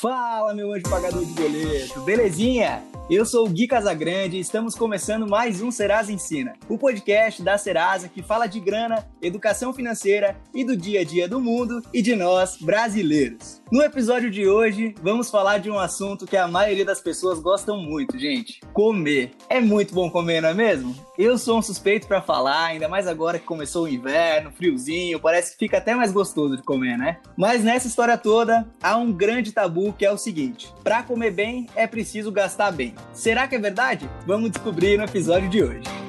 Fala, 0.00 0.54
meu 0.54 0.72
anjo 0.72 0.88
pagador 0.88 1.24
de 1.24 1.32
boleto, 1.32 2.00
belezinha? 2.02 2.84
Eu 3.10 3.26
sou 3.26 3.46
o 3.46 3.50
Gui 3.50 3.66
Casagrande 3.66 4.36
e 4.36 4.40
estamos 4.40 4.76
começando 4.76 5.26
mais 5.26 5.60
um 5.60 5.72
Serasa 5.72 6.12
Ensina, 6.12 6.52
o 6.68 6.78
podcast 6.78 7.42
da 7.42 7.58
Serasa 7.58 8.08
que 8.08 8.22
fala 8.22 8.46
de 8.46 8.60
grana, 8.60 9.04
educação 9.20 9.72
financeira 9.72 10.36
e 10.54 10.62
do 10.62 10.76
dia 10.76 11.00
a 11.00 11.04
dia 11.04 11.28
do 11.28 11.40
mundo 11.40 11.82
e 11.92 12.00
de 12.00 12.14
nós, 12.14 12.58
brasileiros. 12.58 13.57
No 13.70 13.82
episódio 13.82 14.30
de 14.30 14.48
hoje, 14.48 14.94
vamos 15.02 15.30
falar 15.30 15.58
de 15.58 15.70
um 15.70 15.78
assunto 15.78 16.26
que 16.26 16.38
a 16.38 16.48
maioria 16.48 16.86
das 16.86 17.02
pessoas 17.02 17.38
gostam 17.38 17.76
muito, 17.76 18.18
gente: 18.18 18.60
comer. 18.72 19.32
É 19.46 19.60
muito 19.60 19.94
bom 19.94 20.10
comer, 20.10 20.40
não 20.40 20.48
é 20.48 20.54
mesmo? 20.54 20.96
Eu 21.18 21.36
sou 21.36 21.58
um 21.58 21.62
suspeito 21.62 22.06
para 22.06 22.22
falar, 22.22 22.64
ainda 22.64 22.88
mais 22.88 23.06
agora 23.06 23.38
que 23.38 23.44
começou 23.44 23.84
o 23.84 23.88
inverno, 23.88 24.52
friozinho, 24.52 25.20
parece 25.20 25.52
que 25.52 25.58
fica 25.58 25.76
até 25.76 25.94
mais 25.94 26.10
gostoso 26.10 26.56
de 26.56 26.62
comer, 26.62 26.96
né? 26.96 27.18
Mas 27.36 27.62
nessa 27.62 27.86
história 27.86 28.16
toda, 28.16 28.66
há 28.82 28.96
um 28.96 29.12
grande 29.12 29.52
tabu 29.52 29.92
que 29.92 30.06
é 30.06 30.10
o 30.10 30.16
seguinte: 30.16 30.72
para 30.82 31.02
comer 31.02 31.32
bem 31.32 31.66
é 31.76 31.86
preciso 31.86 32.32
gastar 32.32 32.72
bem. 32.72 32.94
Será 33.12 33.46
que 33.46 33.54
é 33.54 33.58
verdade? 33.58 34.08
Vamos 34.26 34.50
descobrir 34.50 34.96
no 34.96 35.04
episódio 35.04 35.50
de 35.50 35.62
hoje. 35.62 36.07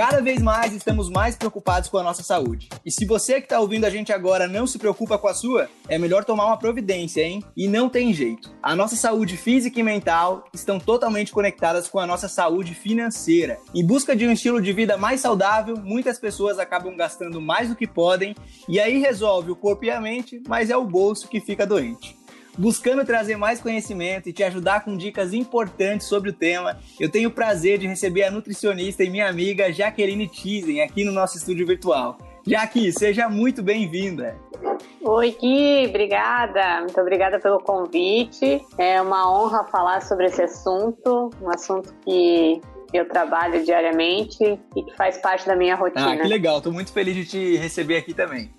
Cada 0.00 0.22
vez 0.22 0.40
mais 0.40 0.72
estamos 0.72 1.10
mais 1.10 1.36
preocupados 1.36 1.90
com 1.90 1.98
a 1.98 2.02
nossa 2.02 2.22
saúde. 2.22 2.70
E 2.86 2.90
se 2.90 3.04
você 3.04 3.34
que 3.34 3.44
está 3.44 3.60
ouvindo 3.60 3.84
a 3.84 3.90
gente 3.90 4.10
agora 4.10 4.48
não 4.48 4.66
se 4.66 4.78
preocupa 4.78 5.18
com 5.18 5.28
a 5.28 5.34
sua, 5.34 5.68
é 5.88 5.98
melhor 5.98 6.24
tomar 6.24 6.46
uma 6.46 6.56
providência, 6.56 7.20
hein? 7.20 7.44
E 7.54 7.68
não 7.68 7.86
tem 7.86 8.10
jeito. 8.14 8.50
A 8.62 8.74
nossa 8.74 8.96
saúde 8.96 9.36
física 9.36 9.78
e 9.78 9.82
mental 9.82 10.44
estão 10.54 10.80
totalmente 10.80 11.32
conectadas 11.32 11.86
com 11.86 11.98
a 11.98 12.06
nossa 12.06 12.28
saúde 12.28 12.74
financeira. 12.74 13.58
Em 13.74 13.86
busca 13.86 14.16
de 14.16 14.26
um 14.26 14.32
estilo 14.32 14.62
de 14.62 14.72
vida 14.72 14.96
mais 14.96 15.20
saudável, 15.20 15.76
muitas 15.76 16.18
pessoas 16.18 16.58
acabam 16.58 16.96
gastando 16.96 17.38
mais 17.38 17.68
do 17.68 17.76
que 17.76 17.86
podem 17.86 18.34
e 18.66 18.80
aí 18.80 18.96
resolve 19.00 19.50
o 19.50 19.56
corpo 19.56 19.84
e 19.84 19.90
a 19.90 20.00
mente, 20.00 20.42
mas 20.48 20.70
é 20.70 20.76
o 20.78 20.86
bolso 20.86 21.28
que 21.28 21.42
fica 21.42 21.66
doente. 21.66 22.19
Buscando 22.58 23.04
trazer 23.04 23.36
mais 23.36 23.60
conhecimento 23.60 24.28
e 24.28 24.32
te 24.32 24.42
ajudar 24.42 24.84
com 24.84 24.96
dicas 24.96 25.32
importantes 25.32 26.06
sobre 26.06 26.30
o 26.30 26.32
tema, 26.32 26.78
eu 26.98 27.10
tenho 27.10 27.28
o 27.28 27.32
prazer 27.32 27.78
de 27.78 27.86
receber 27.86 28.24
a 28.24 28.30
nutricionista 28.30 29.02
e 29.04 29.10
minha 29.10 29.28
amiga 29.28 29.72
Jaqueline 29.72 30.28
Tizen 30.28 30.82
aqui 30.82 31.04
no 31.04 31.12
nosso 31.12 31.38
estúdio 31.38 31.66
virtual. 31.66 32.18
Jaque, 32.46 32.90
seja 32.92 33.28
muito 33.28 33.62
bem-vinda. 33.62 34.36
Oi, 35.02 35.36
Gui, 35.40 35.86
obrigada. 35.88 36.80
Muito 36.80 37.00
obrigada 37.00 37.38
pelo 37.38 37.58
convite. 37.58 38.64
É 38.78 39.00
uma 39.00 39.30
honra 39.30 39.64
falar 39.64 40.02
sobre 40.02 40.26
esse 40.26 40.42
assunto, 40.42 41.30
um 41.40 41.50
assunto 41.50 41.94
que 42.04 42.60
eu 42.92 43.08
trabalho 43.08 43.64
diariamente 43.64 44.58
e 44.76 44.82
que 44.82 44.96
faz 44.96 45.18
parte 45.18 45.46
da 45.46 45.54
minha 45.54 45.74
rotina. 45.74 46.12
Ah, 46.12 46.16
que 46.16 46.28
legal. 46.28 46.58
Estou 46.58 46.72
muito 46.72 46.92
feliz 46.92 47.14
de 47.14 47.24
te 47.24 47.56
receber 47.56 47.98
aqui 47.98 48.12
também. 48.12 48.50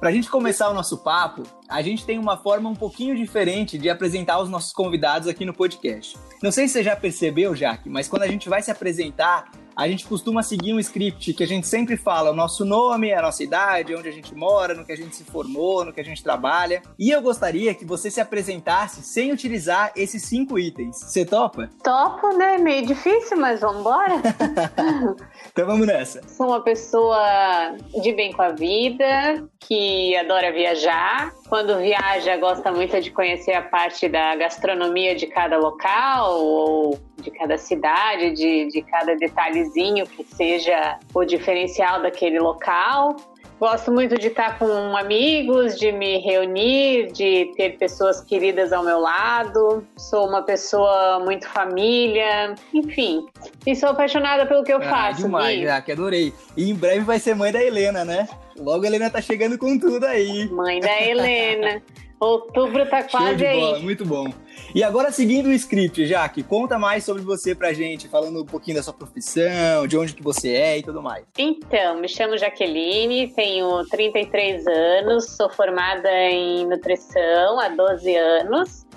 Para 0.00 0.08
a 0.08 0.12
gente 0.12 0.30
começar 0.30 0.70
o 0.70 0.72
nosso 0.72 0.96
papo, 0.96 1.42
a 1.68 1.82
gente 1.82 2.06
tem 2.06 2.18
uma 2.18 2.34
forma 2.38 2.70
um 2.70 2.74
pouquinho 2.74 3.14
diferente 3.14 3.76
de 3.76 3.90
apresentar 3.90 4.40
os 4.40 4.48
nossos 4.48 4.72
convidados 4.72 5.28
aqui 5.28 5.44
no 5.44 5.52
podcast. 5.52 6.16
Não 6.42 6.50
sei 6.50 6.66
se 6.66 6.72
você 6.72 6.82
já 6.82 6.96
percebeu, 6.96 7.54
Jaque, 7.54 7.90
mas 7.90 8.08
quando 8.08 8.22
a 8.22 8.26
gente 8.26 8.48
vai 8.48 8.62
se 8.62 8.70
apresentar, 8.70 9.50
a 9.80 9.88
gente 9.88 10.06
costuma 10.06 10.42
seguir 10.42 10.74
um 10.74 10.78
script 10.78 11.32
que 11.32 11.42
a 11.42 11.46
gente 11.46 11.66
sempre 11.66 11.96
fala 11.96 12.32
o 12.32 12.34
nosso 12.34 12.66
nome, 12.66 13.14
a 13.14 13.22
nossa 13.22 13.42
idade, 13.42 13.94
onde 13.94 14.10
a 14.10 14.12
gente 14.12 14.34
mora, 14.34 14.74
no 14.74 14.84
que 14.84 14.92
a 14.92 14.96
gente 14.96 15.16
se 15.16 15.24
formou, 15.24 15.86
no 15.86 15.92
que 15.92 16.00
a 16.02 16.04
gente 16.04 16.22
trabalha. 16.22 16.82
E 16.98 17.08
eu 17.08 17.22
gostaria 17.22 17.74
que 17.74 17.86
você 17.86 18.10
se 18.10 18.20
apresentasse 18.20 19.02
sem 19.02 19.32
utilizar 19.32 19.90
esses 19.96 20.22
cinco 20.24 20.58
itens. 20.58 20.98
Você 20.98 21.24
topa? 21.24 21.70
Topo, 21.82 22.28
né? 22.36 22.58
Meio 22.58 22.84
difícil, 22.84 23.38
mas 23.38 23.62
vamos 23.62 23.80
embora. 23.80 24.16
então 25.50 25.66
vamos 25.66 25.86
nessa. 25.86 26.28
Sou 26.28 26.48
uma 26.48 26.60
pessoa 26.60 27.74
de 28.02 28.12
bem 28.12 28.34
com 28.34 28.42
a 28.42 28.50
vida, 28.50 29.48
que 29.60 30.14
adora 30.16 30.52
viajar. 30.52 31.32
Quando 31.48 31.78
viaja, 31.78 32.36
gosta 32.36 32.70
muito 32.70 33.00
de 33.00 33.10
conhecer 33.10 33.54
a 33.54 33.62
parte 33.62 34.10
da 34.10 34.36
gastronomia 34.36 35.14
de 35.14 35.26
cada 35.26 35.56
local 35.56 36.38
ou 36.38 36.98
de 37.20 37.30
cada 37.30 37.58
cidade, 37.58 38.32
de, 38.32 38.66
de 38.68 38.82
cada 38.82 39.14
detalhezinho 39.16 40.06
que 40.06 40.24
seja 40.24 40.98
o 41.14 41.24
diferencial 41.24 42.02
daquele 42.02 42.38
local. 42.38 43.16
Gosto 43.60 43.92
muito 43.92 44.16
de 44.16 44.28
estar 44.28 44.58
com 44.58 44.96
amigos, 44.96 45.78
de 45.78 45.92
me 45.92 46.16
reunir, 46.16 47.12
de 47.12 47.52
ter 47.56 47.76
pessoas 47.76 48.22
queridas 48.22 48.72
ao 48.72 48.82
meu 48.82 48.98
lado. 48.98 49.86
Sou 49.98 50.26
uma 50.26 50.42
pessoa 50.42 51.20
muito 51.22 51.46
família, 51.46 52.54
enfim. 52.72 53.26
E 53.66 53.76
sou 53.76 53.90
apaixonada 53.90 54.46
pelo 54.46 54.64
que 54.64 54.72
eu 54.72 54.78
ah, 54.78 54.88
faço. 54.88 55.24
Demais, 55.24 55.60
já, 55.60 55.78
que 55.82 55.92
adorei. 55.92 56.32
E 56.56 56.70
em 56.70 56.74
breve 56.74 57.00
vai 57.00 57.18
ser 57.18 57.34
mãe 57.34 57.52
da 57.52 57.62
Helena, 57.62 58.02
né? 58.02 58.26
Logo 58.58 58.84
a 58.84 58.86
Helena 58.86 59.10
tá 59.10 59.20
chegando 59.20 59.58
com 59.58 59.78
tudo 59.78 60.06
aí. 60.06 60.48
Mãe 60.48 60.80
da 60.80 60.98
Helena. 60.98 61.82
Outubro 62.20 62.86
tá 62.86 63.02
quase 63.02 63.46
aí. 63.46 63.58
Bola, 63.58 63.78
muito 63.78 64.04
bom. 64.04 64.30
E 64.74 64.84
agora, 64.84 65.10
seguindo 65.10 65.46
o 65.46 65.52
script, 65.52 66.06
Jaque, 66.06 66.42
conta 66.42 66.78
mais 66.78 67.02
sobre 67.02 67.22
você 67.22 67.54
pra 67.54 67.72
gente, 67.72 68.08
falando 68.08 68.42
um 68.42 68.44
pouquinho 68.44 68.76
da 68.76 68.82
sua 68.82 68.92
profissão, 68.92 69.86
de 69.86 69.96
onde 69.96 70.12
que 70.12 70.22
você 70.22 70.50
é 70.50 70.78
e 70.78 70.82
tudo 70.82 71.02
mais. 71.02 71.24
Então, 71.38 71.98
me 71.98 72.08
chamo 72.08 72.36
Jaqueline, 72.36 73.28
tenho 73.28 73.84
33 73.86 74.66
anos, 74.66 75.30
sou 75.30 75.48
formada 75.48 76.10
em 76.10 76.66
nutrição 76.66 77.58
há 77.58 77.68
12 77.68 78.14
anos 78.14 78.89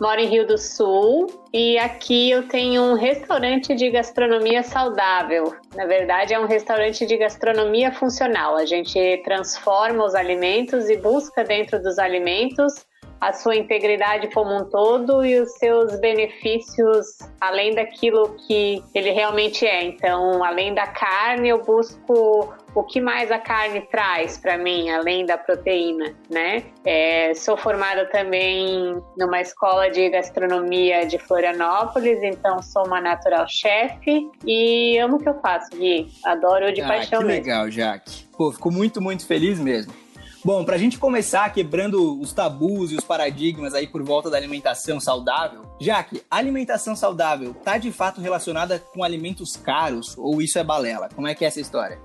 moro 0.00 0.20
em 0.20 0.26
Rio 0.26 0.46
do 0.46 0.58
Sul 0.58 1.26
e 1.52 1.78
aqui 1.78 2.30
eu 2.30 2.48
tenho 2.48 2.82
um 2.82 2.94
restaurante 2.94 3.74
de 3.74 3.90
gastronomia 3.90 4.62
saudável. 4.62 5.54
Na 5.74 5.86
verdade, 5.86 6.34
é 6.34 6.38
um 6.38 6.46
restaurante 6.46 7.06
de 7.06 7.16
gastronomia 7.16 7.92
funcional. 7.92 8.56
A 8.56 8.66
gente 8.66 9.22
transforma 9.24 10.04
os 10.04 10.14
alimentos 10.14 10.88
e 10.88 10.96
busca 10.96 11.44
dentro 11.44 11.82
dos 11.82 11.98
alimentos 11.98 12.86
a 13.20 13.32
sua 13.32 13.56
integridade 13.56 14.28
como 14.32 14.54
um 14.54 14.64
todo 14.64 15.24
e 15.24 15.40
os 15.40 15.52
seus 15.52 15.98
benefícios 16.00 17.18
além 17.40 17.74
daquilo 17.74 18.36
que 18.46 18.82
ele 18.94 19.10
realmente 19.10 19.66
é. 19.66 19.84
Então, 19.84 20.42
além 20.42 20.74
da 20.74 20.86
carne, 20.86 21.48
eu 21.48 21.62
busco 21.62 22.54
o 22.74 22.82
que 22.82 23.00
mais 23.00 23.30
a 23.30 23.38
carne 23.38 23.80
traz 23.82 24.36
para 24.36 24.58
mim, 24.58 24.90
além 24.90 25.24
da 25.24 25.38
proteína, 25.38 26.14
né? 26.28 26.64
É, 26.84 27.32
sou 27.34 27.56
formada 27.56 28.06
também 28.06 29.00
numa 29.16 29.40
escola 29.40 29.90
de 29.90 30.10
gastronomia 30.10 31.06
de 31.06 31.18
Florianópolis, 31.18 32.22
então 32.22 32.60
sou 32.62 32.86
uma 32.86 33.00
natural 33.00 33.46
chef 33.48 34.28
e 34.44 34.98
amo 34.98 35.16
o 35.16 35.20
que 35.20 35.28
eu 35.28 35.40
faço, 35.40 35.70
Gui. 35.76 36.08
Adoro 36.24 36.72
de 36.72 36.80
ah, 36.80 36.88
paixão 36.88 37.20
que 37.20 37.26
mesmo. 37.26 37.42
legal, 37.44 37.70
Jaque. 37.70 38.26
Pô, 38.36 38.50
fico 38.50 38.70
muito, 38.70 39.00
muito 39.00 39.26
feliz 39.26 39.60
mesmo. 39.60 40.03
Bom, 40.44 40.62
para 40.62 40.74
a 40.74 40.78
gente 40.78 40.98
começar 40.98 41.50
quebrando 41.54 42.20
os 42.20 42.34
tabus 42.34 42.92
e 42.92 42.96
os 42.96 43.02
paradigmas 43.02 43.72
aí 43.72 43.86
por 43.86 44.02
volta 44.02 44.28
da 44.28 44.36
alimentação 44.36 45.00
saudável, 45.00 45.62
Jaque, 45.80 46.20
a 46.30 46.36
alimentação 46.36 46.94
saudável 46.94 47.54
tá 47.54 47.78
de 47.78 47.90
fato 47.90 48.20
relacionada 48.20 48.78
com 48.78 49.02
alimentos 49.02 49.56
caros 49.56 50.14
ou 50.18 50.42
isso 50.42 50.58
é 50.58 50.62
balela? 50.62 51.08
Como 51.14 51.26
é 51.26 51.34
que 51.34 51.46
é 51.46 51.48
essa 51.48 51.62
história? 51.62 51.98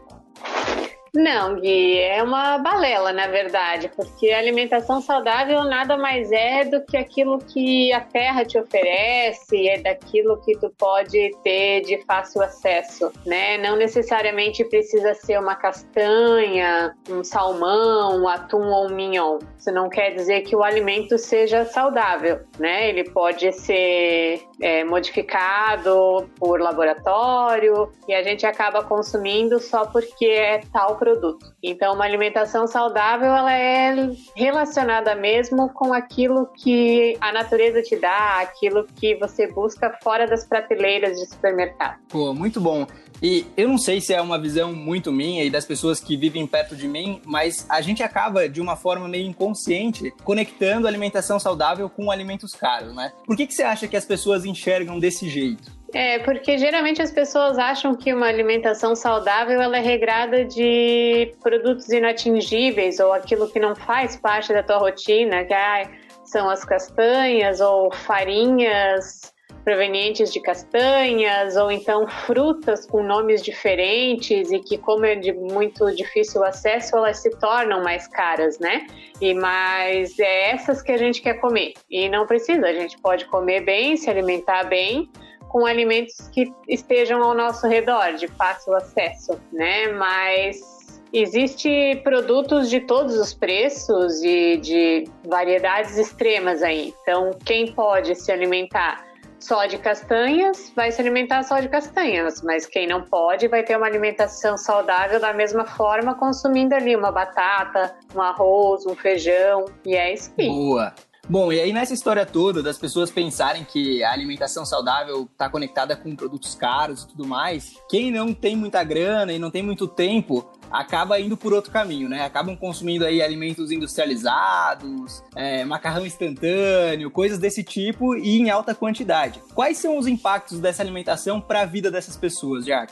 Não, 1.14 1.56
Gui, 1.60 1.98
é 2.00 2.22
uma 2.22 2.58
balela, 2.60 3.12
na 3.12 3.28
verdade, 3.28 3.90
porque 3.96 4.32
alimentação 4.32 5.02
saudável 5.02 5.64
nada 5.64 5.98
mais 5.98 6.32
é 6.32 6.64
do 6.66 6.84
que 6.86 6.96
aquilo 6.96 7.40
que 7.40 7.92
a 7.94 8.02
terra 8.02 8.46
te 8.46 8.60
oferece, 8.60 9.68
é 9.68 9.80
daquilo 9.82 10.40
que 10.42 10.58
tu 10.58 10.70
pode 10.78 11.32
ter 11.44 11.82
de 11.82 12.04
fácil 12.06 12.42
acesso, 12.42 13.12
né? 13.26 13.58
Não 13.58 13.76
necessariamente 13.76 14.64
precisa 14.66 15.14
ser 15.14 15.40
uma 15.40 15.56
castanha, 15.56 16.96
um 17.10 17.24
salmão, 17.24 18.22
um 18.22 18.28
atum 18.28 18.68
ou 18.68 18.88
um 18.88 18.96
mignon. 18.96 19.40
Isso 19.58 19.72
não 19.72 19.90
quer 19.90 20.12
dizer 20.12 20.42
que 20.42 20.56
o 20.56 20.64
alimento 20.64 21.18
seja 21.18 21.66
saudável, 21.66 22.42
né? 22.60 22.90
Ele 22.90 23.04
pode 23.10 23.52
ser 23.54 24.42
é, 24.62 24.84
modificado 24.84 26.30
por 26.38 26.60
laboratório 26.60 27.92
e 28.08 28.14
a 28.14 28.24
gente 28.24 28.46
acaba 28.46 28.84
consumindo 28.84 29.60
só 29.60 29.86
porque 29.86 30.26
é 30.26 30.62
tal 30.72 30.98
produto. 30.98 31.54
Então, 31.64 31.94
uma 31.94 32.06
alimentação 32.06 32.68
saudável 32.68 33.34
ela 33.34 33.54
é 33.54 34.10
relacionada 34.36 35.16
mesmo 35.16 35.70
com 35.70 35.94
aquilo 35.94 36.48
que 36.58 37.18
a 37.22 37.32
natureza 37.32 37.82
te 37.82 37.96
dá, 37.96 38.40
aquilo 38.42 38.86
que 39.00 39.16
você 39.16 39.48
busca 39.48 39.98
fora 40.04 40.28
das 40.28 40.46
prateleiras 40.46 41.18
de 41.20 41.26
supermercado. 41.28 42.00
Pô, 42.10 42.34
muito 42.34 42.60
bom. 42.60 42.86
E 43.22 43.46
eu 43.58 43.68
não 43.68 43.78
sei 43.78 44.00
se 44.00 44.14
é 44.14 44.22
uma 44.22 44.40
visão 44.40 44.74
muito 44.74 45.12
minha 45.12 45.44
e 45.44 45.50
das 45.50 45.66
pessoas 45.66 46.00
que 46.00 46.16
vivem 46.16 46.48
perto 46.48 46.76
de 46.76 46.88
mim, 46.88 47.22
mas 47.26 47.66
a 47.70 47.82
gente 47.82 48.02
acaba, 48.02 48.48
de 48.48 48.62
uma 48.62 48.76
forma 48.76 49.08
meio 49.08 49.28
inconsciente, 49.28 50.14
conectando 50.24 50.88
alimentação 50.88 51.40
saudável 51.40 51.90
com 51.90 52.10
alimentos 52.10 52.54
caros, 52.54 52.96
né? 52.96 53.12
Por 53.26 53.36
que, 53.36 53.46
que 53.46 53.54
você 53.54 53.64
acha 53.64 53.88
que 53.88 53.98
as 53.98 54.06
pessoas 54.06 54.46
enxergam 54.46 55.00
desse 55.00 55.28
jeito? 55.28 55.80
É, 55.94 56.20
porque 56.20 56.58
geralmente 56.58 57.02
as 57.02 57.12
pessoas 57.12 57.58
acham 57.58 57.96
que 57.96 58.14
uma 58.14 58.28
alimentação 58.28 58.96
saudável 58.96 59.60
ela 59.60 59.78
é 59.78 59.82
regrada 59.82 60.46
de 60.46 61.34
produtos 61.42 61.90
inatingíveis 61.90 63.00
ou 63.00 63.12
aquilo 63.12 63.50
que 63.50 63.60
não 63.60 63.76
faz 63.76 64.16
parte 64.16 64.54
da 64.54 64.62
tua 64.62 64.78
rotina, 64.78 65.44
que 65.46 65.54
ah, 65.54 65.90
são 66.24 66.48
as 66.48 66.64
castanhas 66.64 67.60
ou 67.60 67.92
farinhas 67.92 69.34
provenientes 69.70 70.34
de 70.34 70.40
castanhas 70.40 71.56
ou 71.56 71.72
então 71.72 72.08
frutas 72.08 72.88
com 72.88 73.04
nomes 73.04 73.44
diferentes 73.44 74.52
e 74.52 74.58
que 74.58 74.80
como 74.80 75.06
é 75.06 75.14
de 75.14 75.32
muito 75.32 75.96
difícil 75.96 76.44
acesso, 76.44 76.98
elas 76.98 77.20
se 77.20 77.30
tornam 77.38 77.84
mais 77.84 78.08
caras, 78.08 78.58
né? 78.58 78.88
E 79.22 79.32
mas 79.36 80.18
é 80.18 80.50
essas 80.50 80.82
que 80.82 80.92
a 80.92 80.98
gente 80.98 81.22
quer 81.22 81.36
comer. 81.36 81.74
E 81.88 82.10
não 82.10 82.26
precisa, 82.26 82.66
a 82.66 82.74
gente 82.74 82.98
pode 82.98 83.26
comer 83.26 83.62
bem, 83.62 83.96
se 83.96 84.10
alimentar 84.10 84.64
bem 84.64 85.08
com 85.50 85.68
alimentos 85.68 86.16
que 86.30 86.52
estejam 86.68 87.22
ao 87.22 87.36
nosso 87.36 87.68
redor, 87.68 88.14
de 88.14 88.28
fácil 88.28 88.74
acesso, 88.76 89.40
né? 89.54 89.88
Mas 89.90 90.80
Existe 91.12 92.00
produtos 92.04 92.70
de 92.70 92.82
todos 92.82 93.16
os 93.16 93.34
preços 93.34 94.22
e 94.22 94.58
de 94.58 95.06
variedades 95.26 95.98
extremas 95.98 96.62
aí. 96.62 96.94
Então, 97.02 97.32
quem 97.44 97.72
pode 97.72 98.14
se 98.14 98.32
alimentar 98.32 99.09
só 99.40 99.66
de 99.66 99.78
castanhas, 99.78 100.72
vai 100.76 100.92
se 100.92 101.02
alimentar 101.02 101.44
só 101.44 101.60
de 101.60 101.70
castanhas, 101.70 102.42
mas 102.42 102.66
quem 102.66 102.88
não 102.88 103.02
pode 103.02 103.48
vai 103.48 103.64
ter 103.64 103.78
uma 103.78 103.86
alimentação 103.86 104.58
saudável 104.58 105.20
da 105.20 105.34
mesma 105.34 105.66
forma, 105.66 106.16
consumindo 106.16 106.76
ali 106.76 106.96
uma 106.96 107.12
batata, 107.12 107.96
um 108.16 108.22
arroz, 108.22 108.86
um 108.86 108.96
feijão, 108.96 109.66
e 109.86 109.96
é 109.96 110.14
isso 110.14 110.32
aí. 110.38 110.48
Boa. 110.48 110.94
Bom, 111.30 111.54
e 111.54 111.60
aí 111.60 111.72
nessa 111.72 111.94
história 111.94 112.26
toda 112.26 112.64
das 112.64 112.80
pessoas 112.80 113.12
pensarem 113.12 113.64
que 113.64 114.04
a 114.04 114.12
alimentação 114.12 114.66
saudável 114.66 115.30
está 115.32 115.48
conectada 115.48 115.96
com 115.96 116.16
produtos 116.16 116.56
caros 116.56 117.04
e 117.04 117.10
tudo 117.10 117.24
mais, 117.24 117.76
quem 117.88 118.12
não 118.12 118.34
tem 118.34 118.56
muita 118.56 118.84
grana 118.84 119.32
e 119.32 119.38
não 119.38 119.52
tem 119.52 119.62
muito 119.62 119.88
tempo 119.88 120.50
acaba 120.72 121.20
indo 121.20 121.38
por 121.38 121.54
outro 121.54 121.72
caminho, 121.72 122.10
né? 122.10 122.24
Acabam 122.24 122.56
consumindo 122.56 123.06
aí 123.06 123.22
alimentos 123.22 123.72
industrializados, 123.72 125.24
é, 125.36 125.64
macarrão 125.66 126.04
instantâneo, 126.04 127.12
coisas 127.12 127.38
desse 127.38 127.64
tipo 127.64 128.16
e 128.16 128.40
em 128.40 128.50
alta 128.50 128.74
quantidade. 128.74 129.40
Quais 129.54 129.78
são 129.78 130.00
os 130.00 130.08
impactos 130.08 130.60
dessa 130.60 130.82
alimentação 130.82 131.40
para 131.40 131.62
a 131.62 131.66
vida 131.66 131.92
dessas 131.92 132.18
pessoas, 132.18 132.66
Jack? 132.66 132.92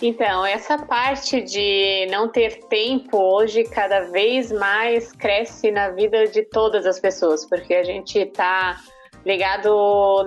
Então, 0.00 0.44
essa 0.44 0.76
parte 0.76 1.40
de 1.40 2.06
não 2.10 2.28
ter 2.28 2.58
tempo 2.64 3.16
hoje 3.16 3.64
cada 3.64 4.00
vez 4.10 4.52
mais 4.52 5.10
cresce 5.12 5.70
na 5.70 5.88
vida 5.90 6.26
de 6.26 6.42
todas 6.42 6.84
as 6.84 7.00
pessoas, 7.00 7.46
porque 7.46 7.74
a 7.74 7.82
gente 7.82 8.18
está 8.18 8.78
ligado 9.26 9.68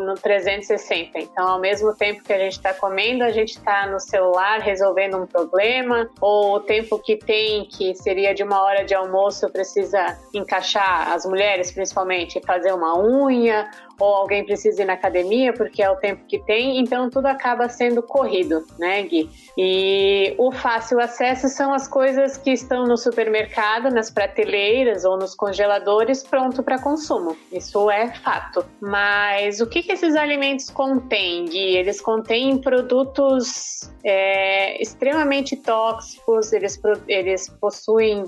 no 0.06 0.14
360. 0.16 1.20
Então, 1.20 1.48
ao 1.48 1.60
mesmo 1.60 1.96
tempo 1.96 2.22
que 2.22 2.34
a 2.34 2.38
gente 2.38 2.52
está 2.52 2.74
comendo, 2.74 3.24
a 3.24 3.32
gente 3.32 3.52
está 3.52 3.88
no 3.88 3.98
celular 3.98 4.60
resolvendo 4.60 5.16
um 5.16 5.26
problema, 5.26 6.10
ou 6.20 6.56
o 6.56 6.60
tempo 6.60 7.00
que 7.00 7.16
tem, 7.16 7.64
que 7.64 7.96
seria 7.96 8.36
de 8.36 8.44
uma 8.44 8.62
hora 8.62 8.84
de 8.84 8.94
almoço, 8.94 9.50
precisa 9.50 10.20
encaixar, 10.34 11.14
as 11.14 11.26
mulheres 11.26 11.72
principalmente, 11.72 12.42
fazer 12.46 12.74
uma 12.74 13.00
unha, 13.00 13.70
ou 14.00 14.16
alguém 14.16 14.46
precisa 14.46 14.82
ir 14.82 14.86
na 14.86 14.94
academia 14.94 15.54
porque 15.54 15.84
é 15.84 15.90
o 15.90 15.98
tempo 15.98 16.26
que 16.26 16.40
tem, 16.40 16.80
então 16.80 17.10
tudo 17.10 17.28
acaba 17.28 17.68
sendo 17.68 18.02
corrido, 18.02 18.66
né, 18.80 19.04
Gui? 19.04 19.30
E 19.58 20.34
o 20.38 20.52
fácil 20.52 21.00
acesso 21.00 21.50
são 21.50 21.74
as 21.74 21.88
coisas 21.88 22.38
que 22.38 22.52
estão 22.52 22.86
no 22.86 22.98
supermercado, 22.98 23.90
nas 23.90 24.10
prateleiras 24.10 25.04
ou 25.04 25.18
nos 25.18 25.36
congeladores 25.36 26.24
pronto 26.24 26.64
para 26.64 26.80
consumo. 26.80 27.36
Isso 27.52 27.92
é 27.92 28.14
fato. 28.14 28.66
Mas 28.90 29.62
o 29.62 29.68
que, 29.68 29.84
que 29.84 29.92
esses 29.92 30.16
alimentos 30.16 30.72
contêm, 30.72 31.46
Gui? 31.46 31.78
Eles 31.78 32.02
contêm 32.02 32.58
produtos 32.58 33.82
é, 34.04 34.82
extremamente 34.82 35.56
tóxicos, 35.56 36.52
eles, 36.52 36.82
eles 37.08 37.50
possuem 37.62 38.24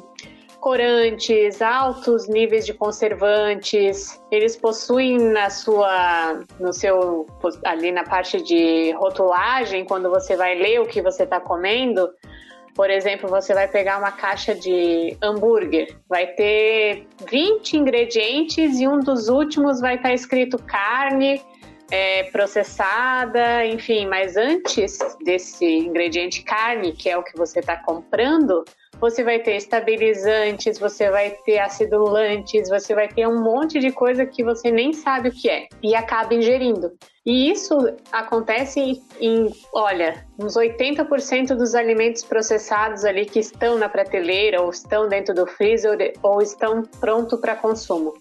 corantes, 0.59 1.63
altos 1.63 2.27
níveis 2.29 2.63
de 2.63 2.75
conservantes. 2.75 4.21
Eles 4.31 4.55
possuem 4.55 5.17
na 5.17 5.49
sua, 5.49 6.39
no 6.59 6.71
seu, 6.71 7.25
ali 7.65 7.91
na 7.91 8.03
parte 8.03 8.39
de 8.43 8.91
rotulagem, 8.91 9.83
quando 9.83 10.11
você 10.11 10.35
vai 10.35 10.53
ler 10.53 10.79
o 10.79 10.85
que 10.85 11.01
você 11.01 11.23
está 11.23 11.39
comendo, 11.39 12.07
por 12.81 12.89
exemplo, 12.89 13.29
você 13.29 13.53
vai 13.53 13.67
pegar 13.67 13.99
uma 13.99 14.11
caixa 14.11 14.55
de 14.55 15.15
hambúrguer, 15.21 15.95
vai 16.09 16.25
ter 16.25 17.05
20 17.29 17.77
ingredientes 17.77 18.79
e 18.79 18.87
um 18.87 18.99
dos 18.99 19.29
últimos 19.29 19.79
vai 19.79 19.97
estar 19.97 20.09
tá 20.09 20.15
escrito 20.15 20.57
carne 20.57 21.39
é, 21.91 22.23
processada, 22.31 23.63
enfim, 23.67 24.07
mas 24.07 24.35
antes 24.35 24.97
desse 25.23 25.63
ingrediente 25.63 26.41
carne, 26.41 26.91
que 26.93 27.07
é 27.07 27.15
o 27.15 27.21
que 27.21 27.37
você 27.37 27.59
está 27.59 27.77
comprando, 27.77 28.65
você 29.01 29.23
vai 29.23 29.39
ter 29.39 29.55
estabilizantes, 29.55 30.77
você 30.77 31.09
vai 31.09 31.31
ter 31.43 31.57
acidulantes, 31.57 32.69
você 32.69 32.93
vai 32.93 33.07
ter 33.07 33.27
um 33.27 33.41
monte 33.41 33.79
de 33.79 33.91
coisa 33.91 34.27
que 34.27 34.43
você 34.43 34.69
nem 34.69 34.93
sabe 34.93 35.29
o 35.29 35.31
que 35.31 35.49
é 35.49 35.67
e 35.81 35.95
acaba 35.95 36.35
ingerindo. 36.35 36.91
E 37.25 37.49
isso 37.51 37.75
acontece 38.11 39.01
em, 39.19 39.49
olha, 39.73 40.23
uns 40.39 40.55
80% 40.55 41.55
dos 41.55 41.73
alimentos 41.73 42.23
processados 42.23 43.03
ali 43.03 43.25
que 43.25 43.39
estão 43.39 43.75
na 43.77 43.89
prateleira 43.89 44.61
ou 44.61 44.69
estão 44.69 45.07
dentro 45.07 45.33
do 45.33 45.47
freezer 45.47 46.13
ou 46.21 46.39
estão 46.39 46.83
pronto 46.99 47.39
para 47.39 47.55
consumo. 47.55 48.13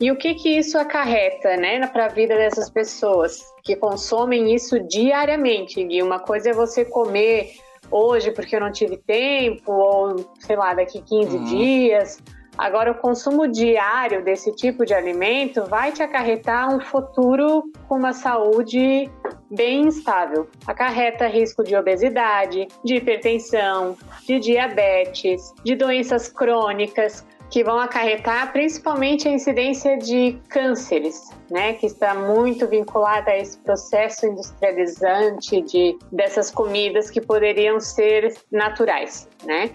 E 0.00 0.10
o 0.10 0.16
que 0.16 0.34
que 0.34 0.58
isso 0.58 0.76
acarreta, 0.76 1.56
né, 1.56 1.86
para 1.86 2.06
a 2.06 2.08
vida 2.08 2.36
dessas 2.36 2.68
pessoas 2.68 3.42
que 3.64 3.76
consomem 3.76 4.54
isso 4.54 4.78
diariamente? 4.80 5.80
E 5.80 6.02
uma 6.02 6.18
coisa 6.18 6.50
é 6.50 6.52
você 6.52 6.84
comer 6.84 7.52
hoje 7.90 8.30
porque 8.30 8.56
eu 8.56 8.60
não 8.60 8.72
tive 8.72 8.96
tempo, 8.96 9.72
ou 9.72 10.34
sei 10.38 10.56
lá, 10.56 10.74
daqui 10.74 11.00
15 11.02 11.36
uhum. 11.36 11.44
dias. 11.44 12.22
Agora, 12.58 12.90
o 12.90 12.94
consumo 12.94 13.46
diário 13.46 14.24
desse 14.24 14.50
tipo 14.54 14.86
de 14.86 14.94
alimento 14.94 15.66
vai 15.66 15.92
te 15.92 16.02
acarretar 16.02 16.74
um 16.74 16.80
futuro 16.80 17.64
com 17.86 17.96
uma 17.98 18.14
saúde 18.14 19.10
bem 19.50 19.82
instável. 19.88 20.48
Acarreta 20.66 21.26
risco 21.26 21.62
de 21.62 21.76
obesidade, 21.76 22.66
de 22.82 22.96
hipertensão, 22.96 23.94
de 24.26 24.38
diabetes, 24.38 25.52
de 25.62 25.74
doenças 25.74 26.28
crônicas, 26.28 27.26
que 27.50 27.62
vão 27.62 27.78
acarretar 27.78 28.52
principalmente 28.52 29.28
a 29.28 29.30
incidência 29.30 29.96
de 29.96 30.38
cânceres, 30.48 31.30
né, 31.50 31.74
que 31.74 31.86
está 31.86 32.14
muito 32.14 32.66
vinculada 32.66 33.30
a 33.30 33.38
esse 33.38 33.56
processo 33.58 34.26
industrializante 34.26 35.60
de 35.62 35.96
dessas 36.10 36.50
comidas 36.50 37.10
que 37.10 37.20
poderiam 37.20 37.78
ser 37.80 38.34
naturais, 38.50 39.28
né? 39.44 39.70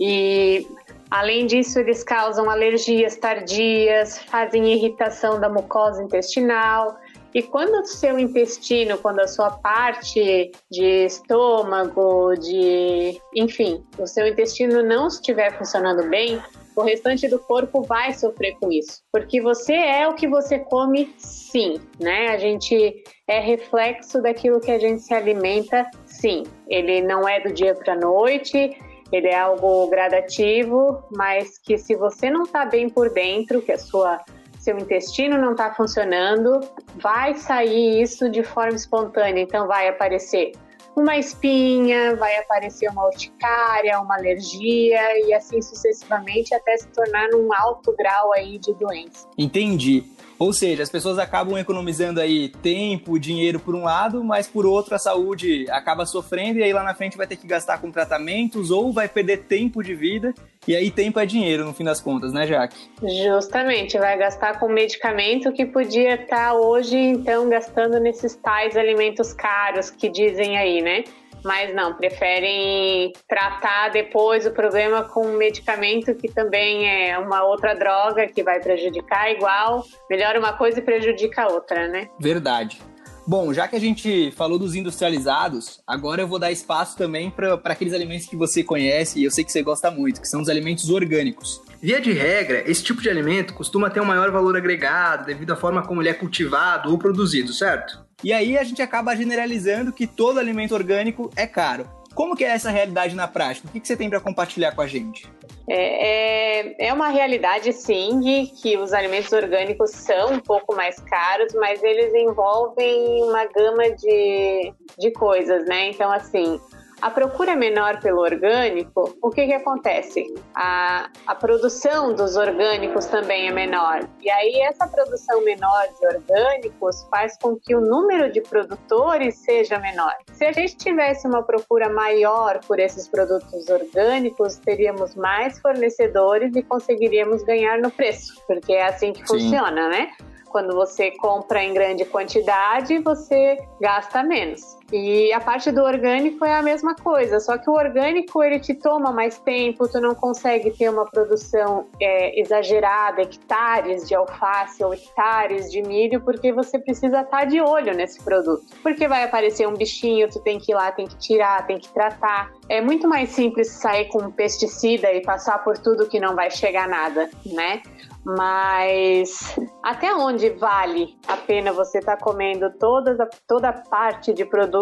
E 0.00 0.66
além 1.10 1.46
disso, 1.46 1.78
eles 1.78 2.02
causam 2.02 2.48
alergias 2.48 3.16
tardias, 3.16 4.18
fazem 4.18 4.72
irritação 4.72 5.38
da 5.38 5.48
mucosa 5.48 6.02
intestinal, 6.02 6.98
e 7.34 7.42
quando 7.42 7.80
o 7.80 7.86
seu 7.86 8.18
intestino, 8.18 8.98
quando 8.98 9.20
a 9.20 9.26
sua 9.26 9.50
parte 9.50 10.52
de 10.70 11.06
estômago, 11.06 12.34
de, 12.36 13.18
enfim, 13.34 13.82
o 13.98 14.06
seu 14.06 14.26
intestino 14.26 14.82
não 14.82 15.06
estiver 15.06 15.56
funcionando 15.56 16.08
bem, 16.10 16.42
o 16.74 16.82
restante 16.82 17.28
do 17.28 17.38
corpo 17.38 17.82
vai 17.82 18.12
sofrer 18.14 18.56
com 18.58 18.70
isso, 18.72 19.02
porque 19.12 19.40
você 19.40 19.74
é 19.74 20.08
o 20.08 20.14
que 20.14 20.26
você 20.26 20.58
come, 20.58 21.14
sim, 21.18 21.80
né? 22.00 22.28
A 22.28 22.38
gente 22.38 23.02
é 23.28 23.40
reflexo 23.40 24.22
daquilo 24.22 24.60
que 24.60 24.70
a 24.70 24.78
gente 24.78 25.02
se 25.02 25.14
alimenta, 25.14 25.90
sim. 26.06 26.44
Ele 26.68 27.02
não 27.02 27.28
é 27.28 27.40
do 27.40 27.52
dia 27.52 27.74
para 27.74 27.94
noite, 27.94 28.76
ele 29.12 29.28
é 29.28 29.38
algo 29.38 29.86
gradativo, 29.88 31.04
mas 31.14 31.58
que 31.58 31.76
se 31.76 31.94
você 31.94 32.30
não 32.30 32.44
está 32.44 32.64
bem 32.64 32.88
por 32.88 33.10
dentro, 33.10 33.60
que 33.60 33.72
a 33.72 33.78
sua 33.78 34.20
seu 34.58 34.78
intestino 34.78 35.36
não 35.36 35.52
está 35.52 35.74
funcionando, 35.74 36.60
vai 36.94 37.34
sair 37.34 38.00
isso 38.00 38.30
de 38.30 38.44
forma 38.44 38.76
espontânea. 38.76 39.42
Então 39.42 39.66
vai 39.66 39.88
aparecer 39.88 40.52
uma 40.94 41.16
espinha, 41.16 42.14
vai 42.16 42.36
aparecer 42.36 42.88
uma 42.90 43.06
urticária, 43.06 43.98
uma 44.00 44.16
alergia 44.16 45.26
e 45.26 45.32
assim 45.32 45.60
sucessivamente 45.60 46.54
até 46.54 46.76
se 46.76 46.88
tornar 46.88 47.28
num 47.30 47.52
alto 47.54 47.94
grau 47.96 48.32
aí 48.32 48.58
de 48.58 48.74
doença. 48.74 49.28
Entendi. 49.38 50.04
Ou 50.42 50.52
seja, 50.52 50.82
as 50.82 50.90
pessoas 50.90 51.20
acabam 51.20 51.56
economizando 51.56 52.20
aí 52.20 52.48
tempo, 52.48 53.16
dinheiro 53.16 53.60
por 53.60 53.76
um 53.76 53.84
lado, 53.84 54.24
mas 54.24 54.48
por 54.48 54.66
outro 54.66 54.92
a 54.92 54.98
saúde 54.98 55.70
acaba 55.70 56.04
sofrendo 56.04 56.58
e 56.58 56.64
aí 56.64 56.72
lá 56.72 56.82
na 56.82 56.96
frente 56.96 57.16
vai 57.16 57.28
ter 57.28 57.36
que 57.36 57.46
gastar 57.46 57.80
com 57.80 57.92
tratamentos 57.92 58.72
ou 58.72 58.92
vai 58.92 59.06
perder 59.08 59.44
tempo 59.44 59.84
de 59.84 59.94
vida 59.94 60.34
e 60.66 60.74
aí 60.74 60.90
tempo 60.90 61.20
é 61.20 61.24
dinheiro 61.24 61.64
no 61.64 61.72
fim 61.72 61.84
das 61.84 62.00
contas, 62.00 62.32
né, 62.32 62.44
Jaque? 62.44 62.90
Justamente, 63.22 63.96
vai 63.96 64.18
gastar 64.18 64.58
com 64.58 64.66
medicamento 64.66 65.52
que 65.52 65.64
podia 65.64 66.14
estar 66.14 66.54
hoje 66.54 66.96
então 66.96 67.48
gastando 67.48 68.00
nesses 68.00 68.34
tais 68.34 68.76
alimentos 68.76 69.32
caros 69.32 69.90
que 69.90 70.08
dizem 70.08 70.58
aí, 70.58 70.82
né? 70.82 71.04
Mas 71.44 71.74
não, 71.74 71.94
preferem 71.94 73.12
tratar 73.28 73.90
depois 73.90 74.46
o 74.46 74.50
problema 74.50 75.04
com 75.04 75.26
um 75.26 75.36
medicamento 75.36 76.14
que 76.14 76.28
também 76.28 76.88
é 76.88 77.18
uma 77.18 77.44
outra 77.44 77.74
droga 77.74 78.26
que 78.26 78.42
vai 78.42 78.60
prejudicar 78.60 79.30
igual. 79.30 79.84
Melhora 80.08 80.38
uma 80.38 80.52
coisa 80.52 80.78
e 80.78 80.82
prejudica 80.82 81.42
a 81.42 81.48
outra, 81.48 81.88
né? 81.88 82.08
Verdade. 82.20 82.80
Bom, 83.24 83.54
já 83.54 83.68
que 83.68 83.76
a 83.76 83.80
gente 83.80 84.32
falou 84.32 84.58
dos 84.58 84.74
industrializados, 84.74 85.80
agora 85.86 86.22
eu 86.22 86.26
vou 86.26 86.40
dar 86.40 86.50
espaço 86.50 86.96
também 86.96 87.30
para 87.30 87.54
aqueles 87.66 87.94
alimentos 87.94 88.26
que 88.26 88.34
você 88.34 88.64
conhece 88.64 89.20
e 89.20 89.24
eu 89.24 89.30
sei 89.30 89.44
que 89.44 89.52
você 89.52 89.62
gosta 89.62 89.92
muito, 89.92 90.20
que 90.20 90.26
são 90.26 90.42
os 90.42 90.48
alimentos 90.48 90.90
orgânicos. 90.90 91.60
Via 91.80 92.00
de 92.00 92.12
regra, 92.12 92.68
esse 92.68 92.82
tipo 92.82 93.00
de 93.00 93.08
alimento 93.08 93.54
costuma 93.54 93.90
ter 93.90 94.00
um 94.00 94.04
maior 94.04 94.30
valor 94.32 94.56
agregado 94.56 95.26
devido 95.26 95.52
à 95.52 95.56
forma 95.56 95.82
como 95.82 96.02
ele 96.02 96.08
é 96.08 96.14
cultivado 96.14 96.90
ou 96.90 96.98
produzido, 96.98 97.52
certo? 97.52 98.01
E 98.22 98.32
aí 98.32 98.56
a 98.56 98.64
gente 98.64 98.80
acaba 98.80 99.16
generalizando 99.16 99.92
que 99.92 100.06
todo 100.06 100.38
alimento 100.38 100.74
orgânico 100.74 101.30
é 101.36 101.46
caro. 101.46 101.88
Como 102.14 102.36
que 102.36 102.44
é 102.44 102.48
essa 102.48 102.70
realidade 102.70 103.14
na 103.16 103.26
prática? 103.26 103.66
O 103.66 103.70
que, 103.70 103.80
que 103.80 103.88
você 103.88 103.96
tem 103.96 104.08
para 104.08 104.20
compartilhar 104.20 104.72
com 104.72 104.82
a 104.82 104.86
gente? 104.86 105.28
É, 105.68 106.66
é, 106.68 106.88
é, 106.88 106.92
uma 106.92 107.08
realidade, 107.08 107.72
sim, 107.72 108.20
que 108.60 108.76
os 108.76 108.92
alimentos 108.92 109.32
orgânicos 109.32 109.90
são 109.90 110.34
um 110.34 110.40
pouco 110.40 110.74
mais 110.74 110.96
caros, 111.00 111.54
mas 111.54 111.82
eles 111.82 112.12
envolvem 112.14 113.22
uma 113.22 113.44
gama 113.46 113.90
de, 113.96 114.74
de 114.98 115.10
coisas, 115.12 115.64
né? 115.66 115.88
Então, 115.88 116.12
assim, 116.12 116.60
a 117.02 117.10
procura 117.10 117.50
é 117.50 117.56
menor 117.56 118.00
pelo 118.00 118.20
orgânico, 118.20 119.18
o 119.20 119.28
que, 119.28 119.44
que 119.46 119.52
acontece? 119.52 120.32
A, 120.54 121.10
a 121.26 121.34
produção 121.34 122.14
dos 122.14 122.36
orgânicos 122.36 123.06
também 123.06 123.48
é 123.48 123.52
menor. 123.52 124.08
E 124.20 124.30
aí, 124.30 124.60
essa 124.60 124.86
produção 124.86 125.42
menor 125.42 125.82
de 125.98 126.06
orgânicos 126.06 127.04
faz 127.10 127.36
com 127.38 127.56
que 127.56 127.74
o 127.74 127.80
número 127.80 128.30
de 128.30 128.40
produtores 128.40 129.34
seja 129.38 129.80
menor. 129.80 130.14
Se 130.32 130.44
a 130.44 130.52
gente 130.52 130.76
tivesse 130.76 131.26
uma 131.26 131.42
procura 131.42 131.88
maior 131.88 132.60
por 132.68 132.78
esses 132.78 133.08
produtos 133.08 133.68
orgânicos, 133.68 134.58
teríamos 134.58 135.16
mais 135.16 135.58
fornecedores 135.58 136.54
e 136.54 136.62
conseguiríamos 136.62 137.42
ganhar 137.42 137.80
no 137.80 137.90
preço, 137.90 138.40
porque 138.46 138.74
é 138.74 138.86
assim 138.86 139.12
que 139.12 139.26
Sim. 139.26 139.26
funciona, 139.26 139.88
né? 139.88 140.12
Quando 140.50 140.72
você 140.76 141.10
compra 141.12 141.64
em 141.64 141.74
grande 141.74 142.04
quantidade, 142.04 142.98
você 143.00 143.58
gasta 143.80 144.22
menos. 144.22 144.76
E 144.92 145.32
a 145.32 145.40
parte 145.40 145.72
do 145.72 145.82
orgânico 145.82 146.44
é 146.44 146.54
a 146.54 146.62
mesma 146.62 146.94
coisa, 146.94 147.40
só 147.40 147.56
que 147.56 147.70
o 147.70 147.72
orgânico 147.72 148.42
ele 148.42 148.60
te 148.60 148.74
toma 148.74 149.10
mais 149.10 149.38
tempo, 149.38 149.88
tu 149.88 149.98
não 150.00 150.14
consegue 150.14 150.70
ter 150.70 150.90
uma 150.90 151.06
produção 151.06 151.86
é, 151.98 152.38
exagerada, 152.38 153.22
hectares 153.22 154.06
de 154.06 154.14
alface 154.14 154.84
ou 154.84 154.92
hectares 154.92 155.72
de 155.72 155.80
milho, 155.80 156.20
porque 156.20 156.52
você 156.52 156.78
precisa 156.78 157.22
estar 157.22 157.46
de 157.46 157.60
olho 157.60 157.94
nesse 157.94 158.22
produto. 158.22 158.64
Porque 158.82 159.08
vai 159.08 159.24
aparecer 159.24 159.66
um 159.66 159.74
bichinho, 159.74 160.28
tu 160.28 160.40
tem 160.40 160.58
que 160.58 160.72
ir 160.72 160.74
lá, 160.74 160.92
tem 160.92 161.06
que 161.06 161.16
tirar, 161.16 161.66
tem 161.66 161.78
que 161.78 161.88
tratar. 161.88 162.52
É 162.68 162.82
muito 162.82 163.08
mais 163.08 163.30
simples 163.30 163.70
sair 163.70 164.08
com 164.08 164.18
um 164.18 164.30
pesticida 164.30 165.10
e 165.12 165.22
passar 165.22 165.64
por 165.64 165.78
tudo 165.78 166.06
que 166.06 166.20
não 166.20 166.34
vai 166.34 166.50
chegar 166.50 166.86
nada, 166.86 167.30
né? 167.46 167.80
mas 168.24 169.56
até 169.82 170.14
onde 170.14 170.50
vale 170.50 171.16
a 171.26 171.36
pena 171.36 171.72
você 171.72 171.98
estar 171.98 172.16
tá 172.16 172.22
comendo 172.22 172.70
toda, 172.78 173.28
toda 173.48 173.70
a 173.70 173.72
parte 173.72 174.32
de 174.32 174.44
produto 174.44 174.81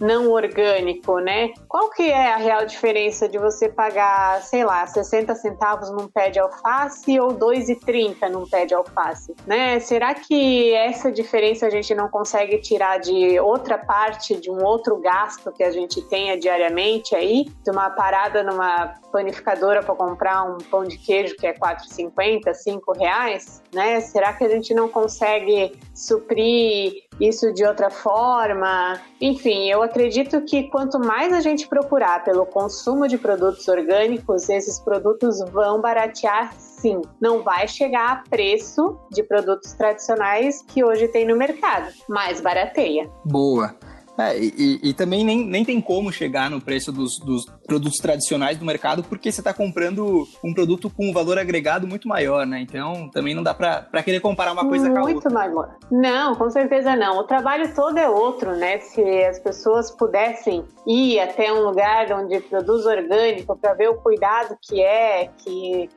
não 0.00 0.30
orgânico, 0.30 1.18
né? 1.18 1.50
Qual 1.68 1.90
que 1.90 2.02
é 2.02 2.32
a 2.32 2.36
real 2.36 2.66
diferença 2.66 3.28
de 3.28 3.38
você 3.38 3.68
pagar, 3.68 4.42
sei 4.42 4.64
lá, 4.64 4.86
60 4.86 5.34
centavos 5.34 5.90
num 5.90 6.08
pé 6.08 6.30
de 6.30 6.38
alface 6.38 7.18
ou 7.18 7.28
2,30 7.28 8.28
num 8.30 8.48
pé 8.48 8.66
de 8.66 8.74
alface, 8.74 9.34
né? 9.46 9.78
Será 9.80 10.14
que 10.14 10.72
essa 10.74 11.10
diferença 11.10 11.66
a 11.66 11.70
gente 11.70 11.94
não 11.94 12.08
consegue 12.08 12.58
tirar 12.58 12.98
de 12.98 13.38
outra 13.40 13.78
parte, 13.78 14.36
de 14.36 14.50
um 14.50 14.62
outro 14.64 14.96
gasto 14.96 15.52
que 15.52 15.62
a 15.62 15.70
gente 15.70 16.02
tenha 16.02 16.38
diariamente 16.38 17.14
aí? 17.14 17.46
De 17.64 17.70
uma 17.70 17.90
parada 17.90 18.42
numa 18.42 18.94
panificadora 19.12 19.82
para 19.82 19.94
comprar 19.94 20.42
um 20.42 20.58
pão 20.58 20.84
de 20.84 20.98
queijo 20.98 21.36
que 21.36 21.46
é 21.46 21.52
4,50, 21.52 22.52
5 22.52 22.92
reais, 22.92 23.62
né? 23.72 24.00
Será 24.00 24.32
que 24.32 24.44
a 24.44 24.48
gente 24.48 24.74
não 24.74 24.88
consegue 24.88 25.72
suprir 25.94 27.04
isso 27.20 27.52
de 27.52 27.64
outra 27.64 27.90
forma? 27.90 29.00
Enfim, 29.20 29.68
eu 29.68 29.82
acredito 29.82 30.40
que 30.42 30.64
quanto 30.64 30.98
mais 30.98 31.32
a 31.32 31.40
gente 31.40 31.68
procurar 31.68 32.24
pelo 32.24 32.44
consumo 32.46 33.06
de 33.06 33.18
produtos 33.18 33.66
orgânicos, 33.68 34.48
esses 34.48 34.80
produtos 34.80 35.40
vão 35.52 35.80
baratear 35.80 36.52
sim. 36.58 37.00
Não 37.20 37.42
vai 37.42 37.66
chegar 37.66 38.12
a 38.12 38.16
preço 38.28 38.98
de 39.10 39.22
produtos 39.22 39.72
tradicionais 39.72 40.62
que 40.62 40.84
hoje 40.84 41.08
tem 41.08 41.26
no 41.26 41.36
mercado, 41.36 41.92
mas 42.08 42.40
barateia. 42.40 43.10
Boa. 43.24 43.74
É, 44.16 44.38
e, 44.38 44.78
e, 44.80 44.94
também 44.94 45.24
nem, 45.24 45.44
nem 45.44 45.64
tem 45.64 45.80
como 45.80 46.12
chegar 46.12 46.48
no 46.48 46.60
preço 46.60 46.92
dos, 46.92 47.18
dos 47.18 47.46
produtos 47.66 47.98
tradicionais 47.98 48.56
do 48.56 48.64
mercado, 48.64 49.02
porque 49.02 49.32
você 49.32 49.40
está 49.40 49.52
comprando 49.52 50.24
um 50.44 50.54
produto 50.54 50.88
com 50.88 51.10
um 51.10 51.12
valor 51.12 51.38
agregado 51.38 51.86
muito 51.86 52.06
maior, 52.06 52.46
né? 52.46 52.60
Então 52.60 53.10
também 53.10 53.34
não 53.34 53.42
dá 53.42 53.52
para 53.52 54.02
querer 54.02 54.20
comparar 54.20 54.52
uma 54.52 54.66
coisa 54.68 54.84
muito 54.84 54.94
com 54.94 54.98
a 54.98 55.12
outra. 55.12 55.30
Muito 55.30 55.34
maior. 55.34 55.76
Não, 55.90 56.34
com 56.34 56.48
certeza 56.50 56.94
não. 56.94 57.18
O 57.18 57.24
trabalho 57.24 57.74
todo 57.74 57.98
é 57.98 58.08
outro, 58.08 58.54
né? 58.54 58.78
Se 58.78 59.02
as 59.24 59.38
pessoas 59.38 59.90
pudessem 59.90 60.64
ir 60.86 61.18
até 61.18 61.52
um 61.52 61.64
lugar 61.64 62.12
onde 62.12 62.38
produz 62.40 62.86
orgânico 62.86 63.56
para 63.56 63.74
ver 63.74 63.88
o 63.88 63.94
cuidado 63.94 64.56
que 64.60 64.82
é, 64.82 65.30
que 65.38 65.88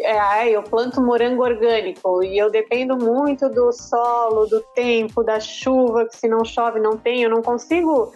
é, 0.00 0.50
eu 0.50 0.62
planto 0.62 1.00
morango 1.00 1.42
orgânico 1.42 2.22
e 2.22 2.38
eu 2.38 2.50
dependo 2.50 2.96
muito 2.96 3.48
do 3.48 3.72
solo, 3.72 4.46
do 4.46 4.60
tempo, 4.74 5.24
da 5.24 5.40
chuva, 5.40 6.06
que 6.06 6.16
se 6.16 6.28
não 6.28 6.44
chove 6.44 6.78
não 6.78 6.96
tem, 6.96 7.22
eu 7.22 7.30
não 7.30 7.40
não 7.40 7.42
consigo 7.42 8.12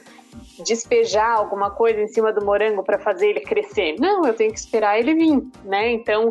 despejar 0.65 1.39
alguma 1.39 1.71
coisa 1.71 2.01
em 2.01 2.09
cima 2.09 2.33
do 2.33 2.45
morango 2.45 2.83
para 2.83 2.99
fazer 2.99 3.31
ele 3.31 3.41
crescer. 3.41 3.97
Não, 3.99 4.25
eu 4.25 4.35
tenho 4.35 4.53
que 4.53 4.59
esperar 4.59 4.99
ele 4.99 5.15
vir, 5.15 5.43
né? 5.65 5.93
Então, 5.93 6.31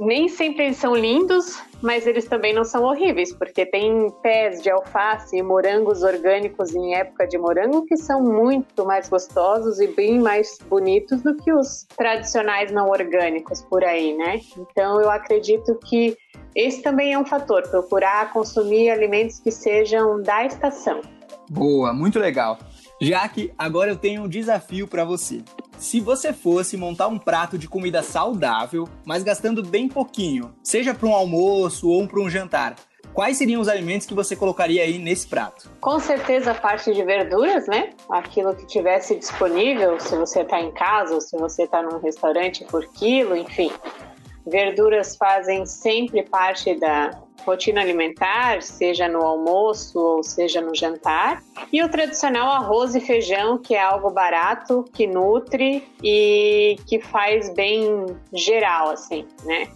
nem 0.00 0.28
sempre 0.28 0.64
eles 0.64 0.78
são 0.78 0.96
lindos, 0.96 1.62
mas 1.82 2.06
eles 2.06 2.24
também 2.24 2.54
não 2.54 2.64
são 2.64 2.84
horríveis, 2.84 3.34
porque 3.34 3.66
tem 3.66 4.10
pés 4.22 4.62
de 4.62 4.70
alface 4.70 5.36
e 5.36 5.42
morangos 5.42 6.02
orgânicos 6.02 6.74
em 6.74 6.94
época 6.94 7.28
de 7.28 7.36
morango 7.36 7.84
que 7.84 7.98
são 7.98 8.22
muito 8.22 8.84
mais 8.86 9.10
gostosos 9.10 9.78
e 9.78 9.88
bem 9.88 10.18
mais 10.18 10.58
bonitos 10.68 11.20
do 11.22 11.36
que 11.36 11.52
os 11.52 11.86
tradicionais 11.96 12.72
não 12.72 12.88
orgânicos 12.88 13.60
por 13.62 13.84
aí, 13.84 14.16
né? 14.16 14.40
Então, 14.56 15.00
eu 15.02 15.10
acredito 15.10 15.78
que 15.84 16.16
esse 16.54 16.82
também 16.82 17.12
é 17.12 17.18
um 17.18 17.24
fator, 17.24 17.68
procurar 17.68 18.32
consumir 18.32 18.90
alimentos 18.90 19.38
que 19.38 19.50
sejam 19.50 20.22
da 20.22 20.46
estação. 20.46 21.02
Boa, 21.50 21.92
muito 21.92 22.18
legal. 22.18 22.58
Já 23.02 23.26
que 23.26 23.50
agora 23.56 23.90
eu 23.90 23.96
tenho 23.96 24.24
um 24.24 24.28
desafio 24.28 24.86
para 24.86 25.06
você. 25.06 25.42
Se 25.78 26.00
você 26.00 26.34
fosse 26.34 26.76
montar 26.76 27.08
um 27.08 27.18
prato 27.18 27.56
de 27.56 27.66
comida 27.66 28.02
saudável, 28.02 28.86
mas 29.06 29.22
gastando 29.22 29.62
bem 29.62 29.88
pouquinho, 29.88 30.54
seja 30.62 30.92
para 30.92 31.08
um 31.08 31.14
almoço 31.14 31.88
ou 31.88 32.06
para 32.06 32.20
um 32.20 32.28
jantar, 32.28 32.76
quais 33.14 33.38
seriam 33.38 33.62
os 33.62 33.68
alimentos 33.68 34.06
que 34.06 34.12
você 34.12 34.36
colocaria 34.36 34.82
aí 34.82 34.98
nesse 34.98 35.26
prato? 35.26 35.70
Com 35.80 35.98
certeza 35.98 36.50
a 36.50 36.54
parte 36.54 36.92
de 36.92 37.02
verduras, 37.02 37.66
né? 37.66 37.88
Aquilo 38.10 38.54
que 38.54 38.66
tivesse 38.66 39.16
disponível, 39.16 39.98
se 39.98 40.14
você 40.14 40.42
está 40.42 40.60
em 40.60 40.70
casa 40.70 41.14
ou 41.14 41.22
se 41.22 41.38
você 41.38 41.62
está 41.62 41.82
num 41.82 41.98
restaurante 42.00 42.66
por 42.66 42.86
quilo, 42.92 43.34
enfim. 43.34 43.72
Verduras 44.46 45.16
fazem 45.16 45.64
sempre 45.64 46.22
parte 46.24 46.78
da, 46.78 47.18
rotina 47.44 47.80
alimentar, 47.80 48.62
seja 48.62 49.08
no 49.08 49.22
almoço 49.22 49.98
ou 49.98 50.22
seja 50.22 50.60
no 50.60 50.74
jantar. 50.74 51.42
E 51.72 51.82
o 51.82 51.88
tradicional 51.88 52.50
arroz 52.52 52.94
e 52.94 53.00
feijão, 53.00 53.58
que 53.58 53.74
é 53.74 53.82
algo 53.82 54.10
barato, 54.10 54.84
que 54.92 55.06
nutre 55.06 55.86
e 56.02 56.76
que 56.86 57.00
faz 57.00 57.52
bem 57.54 58.06
geral, 58.32 58.90
assim, 58.90 59.26
né? 59.44 59.68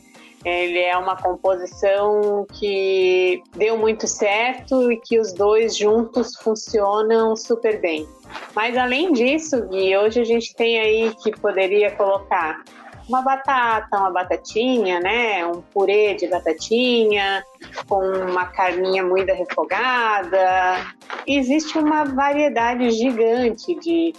Ele 0.45 0.79
é 0.79 0.95
uma 0.99 1.17
composição 1.17 2.47
que 2.53 3.43
deu 3.57 3.79
muito 3.79 4.07
certo 4.07 4.93
e 4.93 4.99
que 4.99 5.19
os 5.19 5.33
dois 5.33 5.75
juntos 5.75 6.37
funcionam 6.37 7.35
super 7.35 7.81
bem. 7.81 8.07
Mas 8.55 8.77
além 8.77 9.13
disso, 9.13 9.67
Gui, 9.69 9.97
hoje 9.97 10.21
a 10.21 10.25
gente 10.25 10.55
tem 10.55 10.79
aí 10.79 11.15
que 11.23 11.31
poderia 11.33 11.91
colocar 11.93 12.63
uma 13.09 13.23
batata, 13.23 13.99
uma 13.99 14.11
batatinha, 14.11 15.01
né? 15.01 15.47
Um 15.47 15.61
purê 15.61 16.15
de 16.15 16.27
batatinha 16.27 17.45
com 17.87 18.01
uma 18.01 18.47
carninha 18.47 19.03
moída 19.03 19.35
refogada. 19.35 20.87
Existe 21.27 21.79
uma 21.79 22.05
variedade 22.05 22.91
gigante 22.91 23.75
de, 23.81 24.15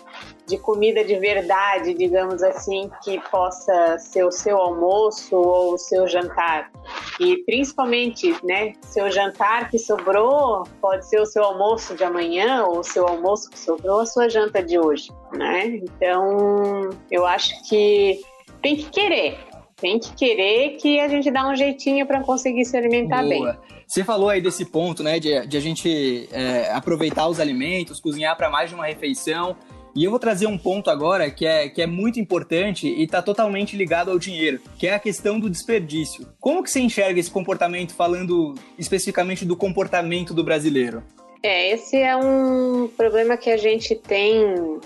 de 0.46 0.58
comida 0.58 1.04
de 1.04 1.16
verdade, 1.16 1.94
digamos 1.94 2.44
assim, 2.44 2.90
que 3.04 3.20
possa 3.30 3.98
ser 3.98 4.24
o 4.24 4.32
seu 4.32 4.58
almoço 4.58 5.36
ou 5.36 5.74
o 5.74 5.78
seu 5.78 6.08
jantar. 6.08 6.72
E 7.20 7.38
principalmente, 7.46 8.36
né, 8.44 8.74
seu 8.82 9.10
jantar 9.10 9.70
que 9.70 9.80
sobrou 9.80 10.64
pode 10.80 11.08
ser 11.08 11.20
o 11.20 11.26
seu 11.26 11.44
almoço 11.44 11.96
de 11.96 12.04
amanhã 12.04 12.66
ou 12.66 12.80
o 12.80 12.84
seu 12.84 13.08
almoço 13.08 13.50
que 13.50 13.58
sobrou 13.58 14.02
a 14.02 14.06
sua 14.06 14.30
janta 14.30 14.62
de 14.62 14.78
hoje, 14.78 15.12
né? 15.34 15.68
Então, 15.68 16.90
eu 17.10 17.26
acho 17.26 17.68
que 17.68 18.20
tem 18.66 18.76
que 18.76 18.90
querer. 18.90 19.38
Tem 19.76 20.00
que 20.00 20.16
querer 20.16 20.78
que 20.78 21.00
a 21.00 21.08
gente 21.08 21.30
dá 21.30 21.48
um 21.48 21.56
jeitinho 21.56 22.08
para 22.08 22.24
conseguir 22.24 22.66
se 22.66 22.76
alimentar 22.76 23.22
Boa. 23.22 23.30
bem. 23.30 23.58
Você 23.86 24.04
falou 24.04 24.30
aí 24.30 24.42
desse 24.42 24.66
ponto, 24.66 25.04
né, 25.04 25.20
de, 25.20 25.46
de 25.46 25.56
a 25.56 25.60
gente 25.60 26.28
é, 26.32 26.72
aproveitar 26.72 27.28
os 27.28 27.40
alimentos, 27.40 28.00
cozinhar 28.00 28.36
para 28.36 28.50
mais 28.50 28.70
de 28.70 28.76
uma 28.76 28.88
refeição. 28.88 29.56
E 29.96 30.04
eu 30.04 30.10
vou 30.10 30.20
trazer 30.20 30.48
um 30.48 30.58
ponto 30.58 30.90
agora 30.90 31.30
que 31.30 31.46
é, 31.46 31.70
que 31.70 31.80
é 31.80 31.86
muito 31.86 32.20
importante 32.20 32.88
e 32.88 33.04
está 33.04 33.22
totalmente 33.22 33.78
ligado 33.78 34.10
ao 34.10 34.18
dinheiro, 34.18 34.60
que 34.80 34.88
é 34.88 34.96
a 34.96 35.00
questão 35.00 35.40
do 35.40 35.48
desperdício. 35.48 36.28
Como 36.40 36.64
que 36.64 36.72
você 36.72 36.80
enxerga 36.80 37.20
esse 37.20 37.30
comportamento, 37.30 37.94
falando 37.94 38.56
especificamente 38.80 39.46
do 39.46 39.56
comportamento 39.56 40.34
do 40.34 40.44
brasileiro? 40.44 41.04
É, 41.44 41.72
esse 41.72 41.98
é 41.98 42.18
um 42.18 42.88
problema 42.98 43.38
que 43.38 43.52
a 43.52 43.58
gente 43.58 43.94
tem 43.94 44.80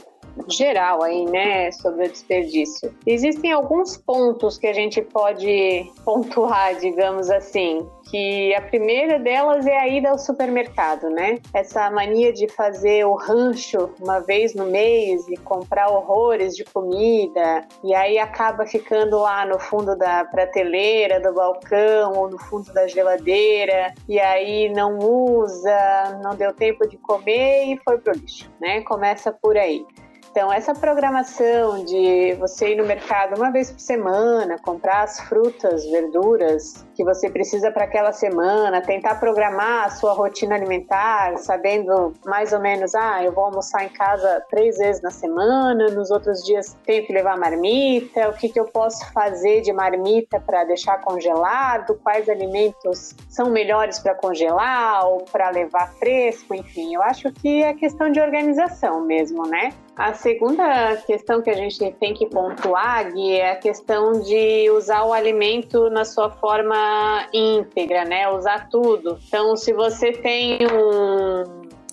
geral 0.48 1.04
aí, 1.04 1.26
né, 1.26 1.72
sobre 1.72 2.06
o 2.06 2.12
desperdício. 2.12 2.94
Existem 3.06 3.52
alguns 3.52 3.98
pontos 3.98 4.58
que 4.58 4.68
a 4.68 4.74
gente 4.74 5.02
pode 5.02 5.92
pontuar, 6.04 6.76
digamos 6.80 7.30
assim, 7.30 7.88
que 8.10 8.54
a 8.56 8.62
primeira 8.62 9.20
delas 9.20 9.66
é 9.66 9.78
a 9.78 9.88
ida 9.88 10.10
ao 10.10 10.18
supermercado, 10.18 11.10
né? 11.10 11.40
Essa 11.54 11.90
mania 11.92 12.34
de 12.34 12.48
fazer 12.48 13.06
o 13.06 13.14
rancho 13.14 13.92
uma 14.02 14.20
vez 14.20 14.56
no 14.56 14.66
mês 14.66 15.28
e 15.28 15.38
comprar 15.38 15.90
horrores 15.90 16.56
de 16.56 16.64
comida 16.64 17.68
e 17.84 17.94
aí 17.94 18.18
acaba 18.18 18.66
ficando 18.66 19.20
lá 19.20 19.46
no 19.46 19.60
fundo 19.60 19.96
da 19.96 20.26
prateleira, 20.26 21.20
do 21.20 21.34
balcão 21.34 22.14
ou 22.14 22.30
no 22.30 22.40
fundo 22.40 22.74
da 22.74 22.88
geladeira 22.88 23.94
e 24.08 24.20
aí 24.20 24.70
não 24.70 24.98
usa, 24.98 26.20
não 26.24 26.36
deu 26.36 26.54
tempo 26.54 26.88
de 26.88 26.98
comer 26.98 27.66
e 27.66 27.80
foi 27.84 27.98
pro 28.00 28.14
lixo, 28.14 28.52
né? 28.60 28.82
Começa 28.82 29.32
por 29.32 29.56
aí. 29.56 29.86
Então, 30.32 30.54
essa 30.54 30.76
programação 30.76 31.84
de 31.84 32.36
você 32.36 32.74
ir 32.74 32.76
no 32.76 32.86
mercado 32.86 33.36
uma 33.36 33.52
vez 33.52 33.72
por 33.72 33.80
semana, 33.80 34.60
comprar 34.60 35.04
as 35.04 35.20
frutas, 35.22 35.84
verduras 35.86 36.86
que 37.00 37.04
você 37.06 37.30
precisa 37.30 37.72
para 37.72 37.86
aquela 37.86 38.12
semana, 38.12 38.82
tentar 38.82 39.22
programar 39.22 39.86
a 39.86 39.90
sua 39.90 40.12
rotina 40.12 40.56
alimentar, 40.56 41.38
sabendo 41.38 42.12
mais 42.26 42.52
ou 42.52 42.60
menos, 42.60 42.94
ah, 42.94 43.24
eu 43.24 43.32
vou 43.32 43.46
almoçar 43.46 43.86
em 43.86 43.90
casa 43.90 44.44
três 44.50 44.78
vezes 44.78 45.02
na 45.02 45.10
semana, 45.10 45.88
nos 45.92 46.12
outros 46.12 46.44
dias 46.44 46.76
tenho 46.86 47.08
que 47.08 47.14
levar 47.14 47.38
marmita, 47.38 48.28
o 48.28 48.34
que, 48.34 48.50
que 48.50 48.60
eu 48.60 48.66
posso 48.66 49.10
fazer 49.14 49.62
de 49.62 49.72
marmita 49.72 50.42
para 50.42 50.66
deixar 50.66 51.00
congelado, 51.00 51.98
quais 52.04 52.28
alimentos 52.28 53.16
são 53.30 53.50
melhores 53.50 54.00
para 54.00 54.14
congelar 54.14 55.08
ou 55.08 55.20
para 55.20 55.50
levar 55.52 55.94
fresco, 55.94 56.54
enfim, 56.54 56.96
eu 56.96 57.02
acho 57.02 57.32
que 57.32 57.64
é 57.64 57.74
questão 57.74 58.12
de 58.12 58.20
organização 58.20 59.06
mesmo, 59.06 59.48
né? 59.48 59.72
A 59.96 60.14
segunda 60.14 60.96
questão 61.06 61.42
que 61.42 61.50
a 61.50 61.54
gente 61.54 61.92
tem 62.00 62.14
que 62.14 62.26
pontuar, 62.26 63.12
Gui, 63.12 63.34
é 63.34 63.52
a 63.52 63.56
questão 63.58 64.14
de 64.22 64.70
usar 64.72 65.04
o 65.04 65.12
alimento 65.12 65.90
na 65.90 66.06
sua 66.06 66.30
forma 66.30 66.89
íntegra, 67.34 68.06
né? 68.06 68.30
Usar 68.30 68.70
tudo. 68.70 69.20
Então, 69.28 69.56
se 69.56 69.74
você 69.74 70.12
tem 70.12 70.60
um, 70.68 71.44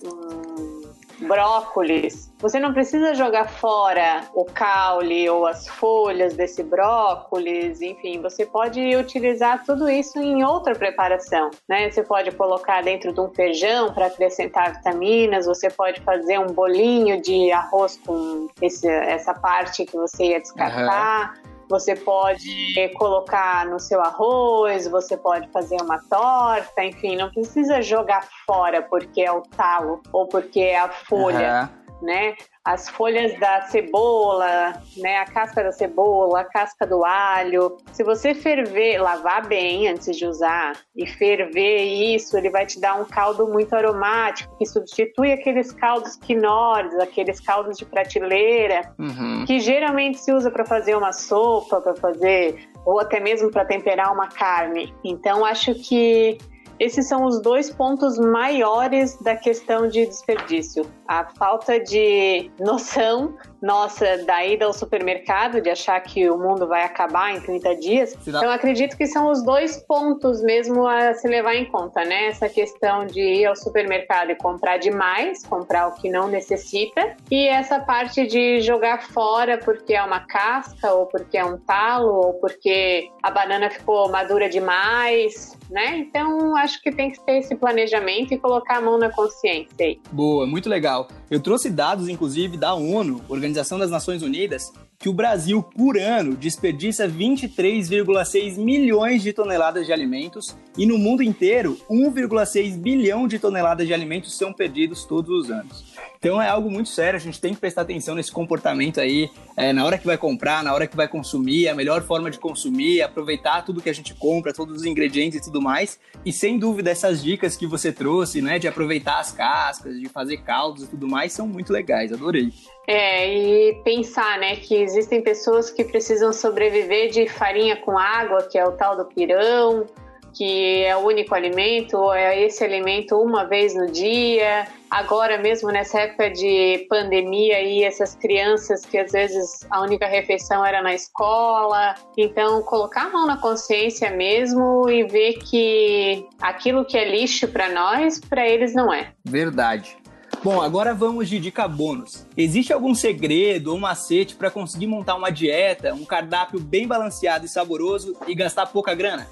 um 0.05 1.27
brócolis 1.27 2.27
você 2.39 2.59
não 2.59 2.71
precisa 2.71 3.15
jogar 3.15 3.49
fora 3.49 4.21
o 4.35 4.45
caule 4.45 5.27
ou 5.27 5.47
as 5.47 5.67
folhas 5.67 6.35
desse 6.35 6.61
brócolis, 6.61 7.81
enfim, 7.81 8.21
você 8.21 8.45
pode 8.45 8.95
utilizar 8.95 9.63
tudo 9.65 9.89
isso 9.89 10.19
em 10.19 10.43
outra 10.43 10.75
preparação, 10.75 11.49
né? 11.67 11.89
Você 11.89 12.03
pode 12.03 12.29
colocar 12.31 12.83
dentro 12.83 13.11
de 13.11 13.19
um 13.19 13.29
feijão 13.29 13.91
para 13.91 14.05
acrescentar 14.05 14.75
vitaminas, 14.75 15.47
você 15.47 15.69
pode 15.69 15.99
fazer 16.01 16.39
um 16.39 16.47
bolinho 16.47 17.19
de 17.19 17.51
arroz 17.51 17.99
com 18.05 18.47
esse, 18.61 18.87
essa 18.87 19.33
parte 19.33 19.83
que 19.83 19.95
você 19.95 20.25
ia 20.25 20.39
descartar. 20.39 21.33
Uhum. 21.43 21.56
Você 21.69 21.95
pode 21.95 22.49
colocar 22.97 23.65
no 23.65 23.79
seu 23.79 24.01
arroz, 24.01 24.87
você 24.87 25.17
pode 25.17 25.47
fazer 25.49 25.77
uma 25.81 25.99
torta, 26.09 26.83
enfim, 26.83 27.15
não 27.15 27.29
precisa 27.29 27.81
jogar 27.81 28.27
fora 28.45 28.81
porque 28.81 29.21
é 29.21 29.31
o 29.31 29.41
talo 29.41 30.01
ou 30.13 30.27
porque 30.27 30.61
é 30.61 30.79
a 30.79 30.89
folha. 30.89 31.69
Uhum 31.81 31.86
né? 32.01 32.35
As 32.63 32.89
folhas 32.89 33.39
da 33.39 33.61
cebola, 33.61 34.81
né? 34.97 35.17
A 35.19 35.25
casca 35.25 35.63
da 35.63 35.71
cebola, 35.71 36.41
a 36.41 36.43
casca 36.43 36.85
do 36.85 37.05
alho. 37.05 37.77
Se 37.93 38.03
você 38.03 38.33
ferver, 38.33 39.01
lavar 39.01 39.47
bem 39.47 39.87
antes 39.87 40.17
de 40.17 40.25
usar 40.25 40.75
e 40.95 41.07
ferver 41.07 41.83
isso, 41.83 42.37
ele 42.37 42.49
vai 42.49 42.65
te 42.65 42.79
dar 42.79 42.99
um 42.99 43.05
caldo 43.05 43.47
muito 43.47 43.73
aromático 43.73 44.55
que 44.57 44.65
substitui 44.65 45.31
aqueles 45.31 45.71
caldos 45.71 46.17
quinores, 46.17 46.93
aqueles 46.99 47.39
caldos 47.39 47.77
de 47.77 47.85
prateleira, 47.85 48.93
uhum. 48.99 49.45
que 49.45 49.59
geralmente 49.59 50.19
se 50.19 50.33
usa 50.33 50.51
para 50.51 50.65
fazer 50.65 50.95
uma 50.95 51.13
sopa, 51.13 51.79
para 51.79 51.95
fazer 51.95 52.69
ou 52.85 53.01
até 53.01 53.19
mesmo 53.19 53.51
para 53.51 53.65
temperar 53.65 54.13
uma 54.13 54.29
carne. 54.29 54.93
Então 55.03 55.43
acho 55.43 55.75
que 55.75 56.37
esses 56.79 57.07
são 57.07 57.25
os 57.25 57.41
dois 57.41 57.69
pontos 57.69 58.17
maiores 58.19 59.17
da 59.21 59.35
questão 59.35 59.87
de 59.87 60.05
desperdício. 60.05 60.85
A 61.07 61.25
falta 61.25 61.79
de 61.79 62.51
noção 62.59 63.35
nossa 63.61 64.17
da 64.25 64.45
ida 64.45 64.65
ao 64.65 64.73
supermercado, 64.73 65.61
de 65.61 65.69
achar 65.69 65.99
que 66.01 66.29
o 66.29 66.37
mundo 66.37 66.67
vai 66.67 66.83
acabar 66.83 67.35
em 67.35 67.41
30 67.41 67.75
dias. 67.75 68.17
Então, 68.27 68.49
acredito 68.49 68.95
que 68.95 69.07
são 69.07 69.31
os 69.31 69.43
dois 69.43 69.77
pontos 69.77 70.41
mesmo 70.43 70.87
a 70.87 71.13
se 71.13 71.27
levar 71.27 71.55
em 71.55 71.65
conta, 71.65 72.03
né? 72.03 72.27
Essa 72.27 72.47
questão 72.47 73.05
de 73.05 73.19
ir 73.19 73.45
ao 73.45 73.55
supermercado 73.55 74.29
e 74.29 74.35
comprar 74.35 74.77
demais, 74.77 75.45
comprar 75.45 75.87
o 75.87 75.95
que 75.95 76.09
não 76.09 76.27
necessita, 76.27 77.15
e 77.31 77.47
essa 77.47 77.79
parte 77.79 78.27
de 78.27 78.61
jogar 78.61 79.03
fora 79.09 79.57
porque 79.57 79.93
é 79.93 80.03
uma 80.03 80.19
casca, 80.21 80.93
ou 80.93 81.07
porque 81.07 81.37
é 81.37 81.45
um 81.45 81.57
talo, 81.57 82.13
ou 82.13 82.33
porque 82.35 83.09
a 83.23 83.31
banana 83.31 83.69
ficou 83.69 84.09
madura 84.09 84.49
demais, 84.49 85.57
né? 85.69 85.97
Então, 85.97 86.55
acho 86.55 86.81
que 86.81 86.91
tem 86.91 87.11
que 87.11 87.19
ter 87.25 87.39
esse 87.39 87.55
planejamento 87.55 88.33
e 88.33 88.37
colocar 88.37 88.77
a 88.77 88.81
mão 88.81 88.97
na 88.97 89.09
consciência 89.09 89.85
aí. 89.85 89.99
Boa, 90.11 90.45
muito 90.45 90.69
legal. 90.69 91.07
Eu 91.29 91.41
trouxe 91.41 91.69
dados, 91.69 92.07
inclusive, 92.07 92.55
da 92.55 92.73
ONU, 92.73 93.21
Organização 93.27 93.46
das 93.79 93.89
Nações 93.89 94.21
Unidas, 94.21 94.71
que 94.99 95.09
o 95.09 95.13
Brasil, 95.13 95.61
por 95.61 95.97
ano, 95.97 96.35
desperdiça 96.35 97.07
23,6 97.07 98.57
milhões 98.57 99.21
de 99.21 99.31
toneladas 99.31 99.85
de 99.85 99.93
alimentos 99.93 100.57
e 100.75 100.87
no 100.87 100.97
mundo 100.97 101.21
inteiro, 101.21 101.77
1,6 101.89 102.77
bilhão 102.77 103.27
de 103.27 103.37
toneladas 103.37 103.85
de 103.85 103.93
alimentos 103.93 104.35
são 104.35 104.51
perdidos 104.51 105.05
todos 105.05 105.29
os 105.29 105.51
anos. 105.51 105.93
Então 106.19 106.41
é 106.41 106.49
algo 106.49 106.69
muito 106.71 106.89
sério, 106.89 107.15
a 107.15 107.21
gente 107.21 107.39
tem 107.39 107.53
que 107.53 107.59
prestar 107.59 107.83
atenção 107.83 108.15
nesse 108.15 108.31
comportamento 108.31 108.99
aí, 108.99 109.29
é, 109.55 109.71
na 109.71 109.85
hora 109.85 109.99
que 109.99 110.05
vai 110.05 110.17
comprar, 110.17 110.63
na 110.63 110.73
hora 110.73 110.87
que 110.87 110.95
vai 110.95 111.07
consumir, 111.07 111.69
a 111.69 111.75
melhor 111.75 112.01
forma 112.01 112.31
de 112.31 112.39
consumir, 112.39 113.01
aproveitar 113.01 113.63
tudo 113.63 113.81
que 113.81 113.89
a 113.89 113.93
gente 113.93 114.15
compra, 114.15 114.51
todos 114.51 114.77
os 114.77 114.85
ingredientes 114.85 115.39
e 115.39 115.43
tudo 115.43 115.61
mais. 115.61 115.99
E 116.25 116.33
sem 116.33 116.57
dúvida, 116.57 116.89
essas 116.89 117.23
dicas 117.23 117.55
que 117.55 117.67
você 117.67 117.91
trouxe, 117.91 118.41
né, 118.41 118.57
de 118.57 118.67
aproveitar 118.67 119.19
as 119.19 119.31
cascas, 119.31 119.99
de 119.99 120.09
fazer 120.09 120.37
caldos 120.37 120.83
e 120.83 120.87
tudo 120.87 121.07
mais, 121.07 121.33
são 121.33 121.47
muito 121.47 121.71
legais, 121.71 122.11
adorei. 122.11 122.51
É, 122.89 123.69
e 123.69 123.73
pensar, 123.83 124.39
né, 124.39 124.55
que 124.55 124.86
existem 124.87 125.21
pessoas 125.21 125.69
que 125.69 125.83
precisam 125.83 126.31
sobreviver 126.31 127.09
de 127.09 127.27
farinha 127.27 127.75
com 127.75 127.97
água, 127.97 128.43
que 128.43 128.57
é 128.57 128.65
o 128.65 128.71
tal 128.71 128.95
do 128.95 129.05
pirão, 129.05 129.85
que 130.33 130.83
é 130.83 130.95
o 130.95 130.99
único 130.99 131.33
alimento, 131.33 132.13
é 132.13 132.43
esse 132.43 132.63
alimento 132.63 133.19
uma 133.19 133.43
vez 133.43 133.75
no 133.75 133.91
dia. 133.91 134.67
Agora 134.89 135.37
mesmo 135.37 135.69
nessa 135.69 136.01
época 136.01 136.29
de 136.29 136.85
pandemia 136.89 137.61
e 137.61 137.83
essas 137.83 138.15
crianças 138.15 138.85
que 138.85 138.97
às 138.97 139.11
vezes 139.11 139.65
a 139.69 139.81
única 139.81 140.07
refeição 140.07 140.65
era 140.65 140.81
na 140.81 140.93
escola. 140.93 141.95
Então, 142.15 142.61
colocar 142.61 143.07
a 143.07 143.09
mão 143.09 143.25
na 143.25 143.37
consciência 143.37 144.11
mesmo 144.11 144.89
e 144.89 145.03
ver 145.03 145.33
que 145.39 146.25
aquilo 146.41 146.85
que 146.85 146.97
é 146.97 147.09
lixo 147.09 147.47
para 147.47 147.69
nós, 147.69 148.19
para 148.19 148.47
eles 148.47 148.73
não 148.73 148.93
é. 148.93 149.11
Verdade. 149.25 149.97
Bom, 150.43 150.61
agora 150.61 150.93
vamos 150.93 151.27
de 151.27 151.39
dica 151.39 151.67
bônus. 151.67 152.25
Existe 152.37 152.71
algum 152.71 152.93
segredo 152.93 153.71
ou 153.71 153.79
macete 153.79 154.35
para 154.35 154.51
conseguir 154.51 154.87
montar 154.87 155.15
uma 155.15 155.29
dieta, 155.29 155.93
um 155.93 156.05
cardápio 156.05 156.59
bem 156.59 156.87
balanceado 156.87 157.45
e 157.45 157.49
saboroso 157.49 158.15
e 158.27 158.35
gastar 158.35 158.67
pouca 158.67 158.93
grana? 158.93 159.27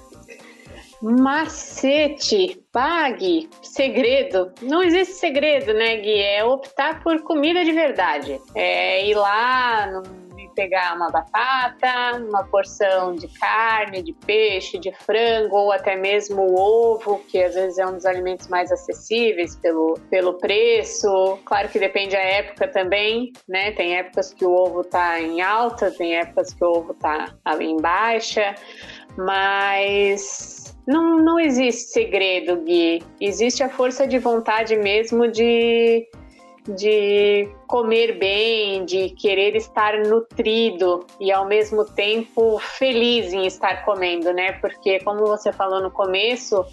Macete, 1.00 2.62
pague, 2.72 3.48
segredo. 3.62 4.50
Não 4.62 4.82
existe 4.82 5.14
segredo, 5.14 5.72
né, 5.74 5.96
Gui? 5.96 6.18
É 6.18 6.44
optar 6.44 7.02
por 7.02 7.22
comida 7.22 7.64
de 7.64 7.72
verdade. 7.72 8.40
É 8.54 9.06
ir 9.06 9.14
lá, 9.14 10.02
pegar 10.56 10.96
uma 10.96 11.10
batata, 11.10 12.16
uma 12.18 12.42
porção 12.44 13.14
de 13.14 13.28
carne, 13.38 14.02
de 14.02 14.12
peixe, 14.12 14.78
de 14.78 14.90
frango 14.92 15.54
ou 15.56 15.72
até 15.72 15.94
mesmo 15.94 16.58
ovo, 16.58 17.20
que 17.28 17.40
às 17.42 17.54
vezes 17.54 17.78
é 17.78 17.86
um 17.86 17.92
dos 17.92 18.06
alimentos 18.06 18.48
mais 18.48 18.72
acessíveis 18.72 19.54
pelo, 19.56 19.94
pelo 20.10 20.34
preço. 20.38 21.38
Claro 21.44 21.68
que 21.68 21.78
depende 21.78 22.12
da 22.12 22.22
época 22.22 22.66
também, 22.66 23.32
né? 23.46 23.70
Tem 23.72 23.98
épocas 23.98 24.32
que 24.32 24.44
o 24.44 24.50
ovo 24.50 24.82
tá 24.82 25.20
em 25.20 25.42
alta, 25.42 25.90
tem 25.90 26.16
épocas 26.16 26.52
que 26.54 26.64
o 26.64 26.68
ovo 26.68 26.94
tá 26.94 27.34
em 27.60 27.76
baixa, 27.76 28.54
mas 29.16 30.74
não, 30.86 31.18
não 31.18 31.38
existe 31.38 31.90
segredo, 31.90 32.56
Gui. 32.62 33.02
Existe 33.20 33.62
a 33.62 33.68
força 33.68 34.06
de 34.06 34.18
vontade 34.18 34.76
mesmo 34.76 35.28
de, 35.28 36.08
de 36.74 37.48
comer 37.66 38.18
bem, 38.18 38.84
de 38.84 39.10
querer 39.10 39.54
estar 39.56 39.98
nutrido 40.06 41.06
e 41.20 41.30
ao 41.32 41.46
mesmo 41.46 41.84
tempo 41.84 42.58
feliz 42.58 43.32
em 43.32 43.46
estar 43.46 43.84
comendo, 43.84 44.32
né? 44.32 44.52
Porque, 44.52 45.00
como 45.00 45.26
você 45.26 45.52
falou 45.52 45.80
no 45.80 45.90
começo, 45.90 46.64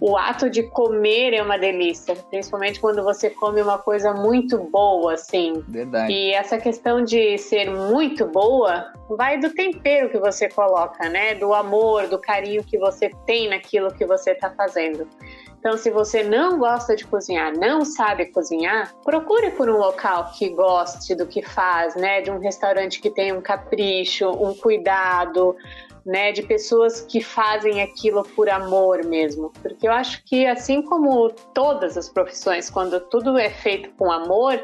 o 0.00 0.16
ato 0.16 0.48
de 0.48 0.62
comer 0.62 1.34
é 1.34 1.42
uma 1.42 1.58
delícia, 1.58 2.14
principalmente 2.30 2.80
quando 2.80 3.02
você 3.02 3.30
come 3.30 3.60
uma 3.60 3.78
coisa 3.78 4.12
muito 4.12 4.56
boa, 4.58 5.14
assim. 5.14 5.64
Verdade. 5.66 6.12
E 6.12 6.32
essa 6.32 6.56
questão 6.56 7.02
de 7.02 7.36
ser 7.38 7.68
muito 7.70 8.24
boa 8.26 8.92
vai 9.08 9.38
do 9.38 9.50
tempero 9.50 10.08
que 10.08 10.18
você 10.18 10.48
coloca, 10.48 11.08
né? 11.08 11.34
Do 11.34 11.52
amor, 11.52 12.06
do 12.06 12.18
carinho 12.18 12.62
que 12.62 12.78
você 12.78 13.10
tem 13.26 13.48
naquilo 13.48 13.92
que 13.92 14.06
você 14.06 14.32
está 14.32 14.50
fazendo. 14.50 15.08
Então, 15.58 15.76
se 15.76 15.90
você 15.90 16.22
não 16.22 16.58
gosta 16.58 16.94
de 16.94 17.04
cozinhar, 17.04 17.52
não 17.58 17.84
sabe 17.84 18.26
cozinhar, 18.26 18.94
procure 19.04 19.50
por 19.50 19.68
um 19.68 19.76
local 19.76 20.30
que 20.38 20.48
goste 20.50 21.14
do 21.14 21.26
que 21.26 21.42
faz, 21.42 21.96
né? 21.96 22.20
De 22.20 22.30
um 22.30 22.38
restaurante 22.38 23.00
que 23.00 23.10
tem 23.10 23.32
um 23.32 23.40
capricho, 23.40 24.30
um 24.30 24.54
cuidado, 24.54 25.56
né, 26.08 26.32
de 26.32 26.42
pessoas 26.42 27.02
que 27.02 27.20
fazem 27.20 27.82
aquilo 27.82 28.22
por 28.22 28.48
amor 28.48 29.04
mesmo. 29.04 29.52
Porque 29.60 29.86
eu 29.86 29.92
acho 29.92 30.24
que 30.24 30.46
assim 30.46 30.80
como 30.80 31.30
todas 31.52 31.98
as 31.98 32.08
profissões, 32.08 32.70
quando 32.70 32.98
tudo 32.98 33.36
é 33.36 33.50
feito 33.50 33.90
com 33.90 34.10
amor, 34.10 34.58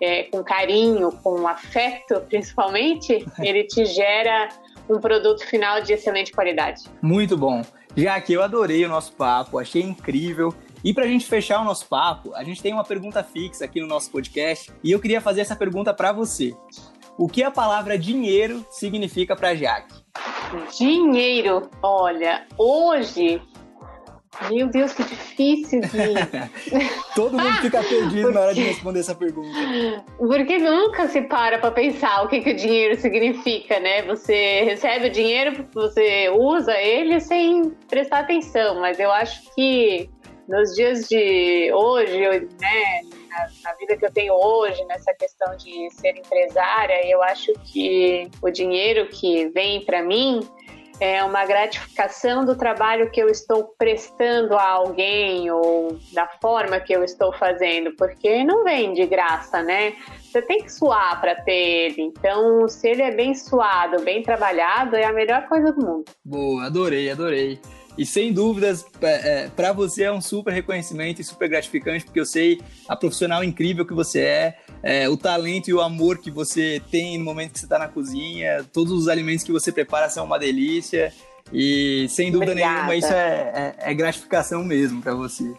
é, 0.00 0.24
com 0.24 0.44
carinho, 0.44 1.10
com 1.22 1.48
afeto, 1.48 2.20
principalmente, 2.28 3.26
ele 3.40 3.64
te 3.64 3.84
gera 3.84 4.48
um 4.88 5.00
produto 5.00 5.44
final 5.44 5.80
de 5.80 5.92
excelente 5.92 6.32
qualidade. 6.32 6.84
Muito 7.02 7.36
bom. 7.36 7.62
Já 7.96 8.20
que 8.20 8.32
eu 8.34 8.42
adorei 8.42 8.84
o 8.84 8.88
nosso 8.88 9.12
papo, 9.12 9.58
achei 9.58 9.82
incrível. 9.82 10.54
E 10.84 10.92
para 10.92 11.04
a 11.04 11.08
gente 11.08 11.26
fechar 11.26 11.60
o 11.62 11.64
nosso 11.64 11.86
papo, 11.88 12.34
a 12.34 12.44
gente 12.44 12.62
tem 12.62 12.72
uma 12.72 12.84
pergunta 12.84 13.24
fixa 13.24 13.64
aqui 13.64 13.80
no 13.80 13.86
nosso 13.86 14.10
podcast 14.10 14.70
e 14.84 14.92
eu 14.92 15.00
queria 15.00 15.20
fazer 15.20 15.40
essa 15.40 15.56
pergunta 15.56 15.94
para 15.94 16.12
você. 16.12 16.54
O 17.16 17.26
que 17.26 17.42
a 17.42 17.50
palavra 17.50 17.98
dinheiro 17.98 18.64
significa 18.70 19.34
para 19.34 19.54
Jaque? 19.54 19.94
Dinheiro, 20.78 21.70
olha, 21.82 22.46
hoje 22.58 23.40
meu 24.50 24.68
Deus, 24.68 24.92
que 24.92 25.02
difícil, 25.04 25.80
de... 25.80 25.88
Todo 27.14 27.38
mundo 27.38 27.56
fica 27.60 27.82
perdido 27.82 28.22
Porque... 28.22 28.34
na 28.34 28.40
hora 28.40 28.54
de 28.54 28.62
responder 28.62 29.00
essa 29.00 29.14
pergunta. 29.14 29.58
Porque 30.18 30.58
nunca 30.58 31.08
se 31.08 31.22
para 31.22 31.58
para 31.58 31.70
pensar 31.70 32.24
o 32.24 32.28
que, 32.28 32.40
que 32.40 32.50
o 32.50 32.56
dinheiro 32.56 33.00
significa, 33.00 33.80
né? 33.80 34.02
Você 34.02 34.62
recebe 34.64 35.08
o 35.08 35.10
dinheiro, 35.10 35.66
você 35.72 36.28
usa 36.30 36.76
ele 36.78 37.20
sem 37.20 37.70
prestar 37.88 38.20
atenção, 38.20 38.80
mas 38.80 38.98
eu 38.98 39.10
acho 39.10 39.42
que 39.54 40.10
nos 40.48 40.74
dias 40.74 41.08
de 41.08 41.72
hoje, 41.72 42.18
né, 42.20 43.00
na, 43.28 43.48
na, 43.64 43.76
vida 43.78 43.96
que 43.96 44.06
eu 44.06 44.12
tenho 44.12 44.32
hoje, 44.34 44.84
nessa 44.84 45.12
questão 45.14 45.56
de 45.56 45.90
ser 45.90 46.16
empresária, 46.16 47.04
eu 47.06 47.20
acho 47.22 47.52
que 47.64 48.30
o 48.40 48.50
dinheiro 48.50 49.08
que 49.08 49.48
vem 49.48 49.84
para 49.84 50.02
mim 50.02 50.40
é 51.00 51.22
uma 51.22 51.44
gratificação 51.44 52.44
do 52.44 52.56
trabalho 52.56 53.10
que 53.10 53.20
eu 53.20 53.28
estou 53.28 53.74
prestando 53.78 54.54
a 54.54 54.68
alguém 54.68 55.50
ou 55.50 55.98
da 56.12 56.26
forma 56.40 56.80
que 56.80 56.92
eu 56.92 57.04
estou 57.04 57.32
fazendo, 57.32 57.94
porque 57.96 58.44
não 58.44 58.64
vem 58.64 58.94
de 58.94 59.06
graça, 59.06 59.62
né? 59.62 59.94
Você 60.22 60.42
tem 60.42 60.62
que 60.62 60.72
suar 60.72 61.20
para 61.20 61.34
ter 61.34 61.52
ele. 61.52 62.02
Então, 62.02 62.68
se 62.68 62.88
ele 62.88 63.02
é 63.02 63.10
bem 63.10 63.34
suado, 63.34 64.02
bem 64.02 64.22
trabalhado, 64.22 64.96
é 64.96 65.04
a 65.04 65.12
melhor 65.12 65.46
coisa 65.48 65.72
do 65.72 65.84
mundo. 65.84 66.04
Boa, 66.24 66.66
adorei, 66.66 67.10
adorei. 67.10 67.60
E 67.96 68.04
sem 68.04 68.32
dúvidas, 68.32 68.84
é, 69.00 69.48
para 69.48 69.72
você 69.72 70.04
é 70.04 70.12
um 70.12 70.20
super 70.20 70.52
reconhecimento 70.52 71.20
e 71.20 71.24
super 71.24 71.48
gratificante, 71.48 72.04
porque 72.04 72.20
eu 72.20 72.26
sei 72.26 72.60
a 72.88 72.94
profissional 72.94 73.42
incrível 73.42 73.86
que 73.86 73.94
você 73.94 74.20
é, 74.20 74.58
é, 74.82 75.08
o 75.08 75.16
talento 75.16 75.68
e 75.68 75.74
o 75.74 75.80
amor 75.80 76.18
que 76.18 76.30
você 76.30 76.80
tem 76.90 77.16
no 77.18 77.24
momento 77.24 77.52
que 77.52 77.58
você 77.58 77.66
está 77.66 77.78
na 77.78 77.88
cozinha, 77.88 78.64
todos 78.72 78.92
os 78.92 79.08
alimentos 79.08 79.44
que 79.44 79.52
você 79.52 79.72
prepara 79.72 80.10
são 80.10 80.24
uma 80.24 80.38
delícia. 80.38 81.12
E 81.52 82.06
sem 82.08 82.30
dúvida 82.30 82.52
Obrigada. 82.52 82.74
nenhuma, 82.74 82.96
isso 82.96 83.12
é, 83.12 83.74
é, 83.78 83.90
é 83.90 83.94
gratificação 83.94 84.64
mesmo 84.64 85.00
para 85.00 85.14
você. 85.14 85.54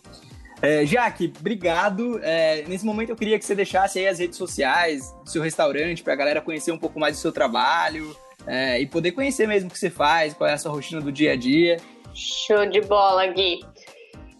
É, 0.61 0.85
Jaque, 0.85 1.31
obrigado. 1.39 2.19
É, 2.23 2.63
nesse 2.67 2.85
momento 2.85 3.09
eu 3.09 3.15
queria 3.15 3.37
que 3.37 3.45
você 3.45 3.55
deixasse 3.55 3.99
aí 3.99 4.07
as 4.07 4.19
redes 4.19 4.37
sociais 4.37 5.13
do 5.23 5.29
seu 5.29 5.41
restaurante 5.41 6.03
para 6.03 6.13
a 6.13 6.15
galera 6.15 6.41
conhecer 6.41 6.71
um 6.71 6.77
pouco 6.77 6.99
mais 6.99 7.15
do 7.15 7.19
seu 7.19 7.31
trabalho 7.31 8.15
é, 8.45 8.79
e 8.81 8.85
poder 8.85 9.11
conhecer 9.11 9.47
mesmo 9.47 9.69
o 9.69 9.71
que 9.71 9.77
você 9.77 9.89
faz, 9.89 10.33
qual 10.33 10.49
é 10.49 10.53
a 10.53 10.57
sua 10.57 10.71
rotina 10.71 10.99
do 10.99 11.11
dia 11.11 11.33
a 11.33 11.35
dia. 11.35 11.77
Show 12.17 12.65
de 12.65 12.81
bola, 12.81 13.27
Gui. 13.27 13.63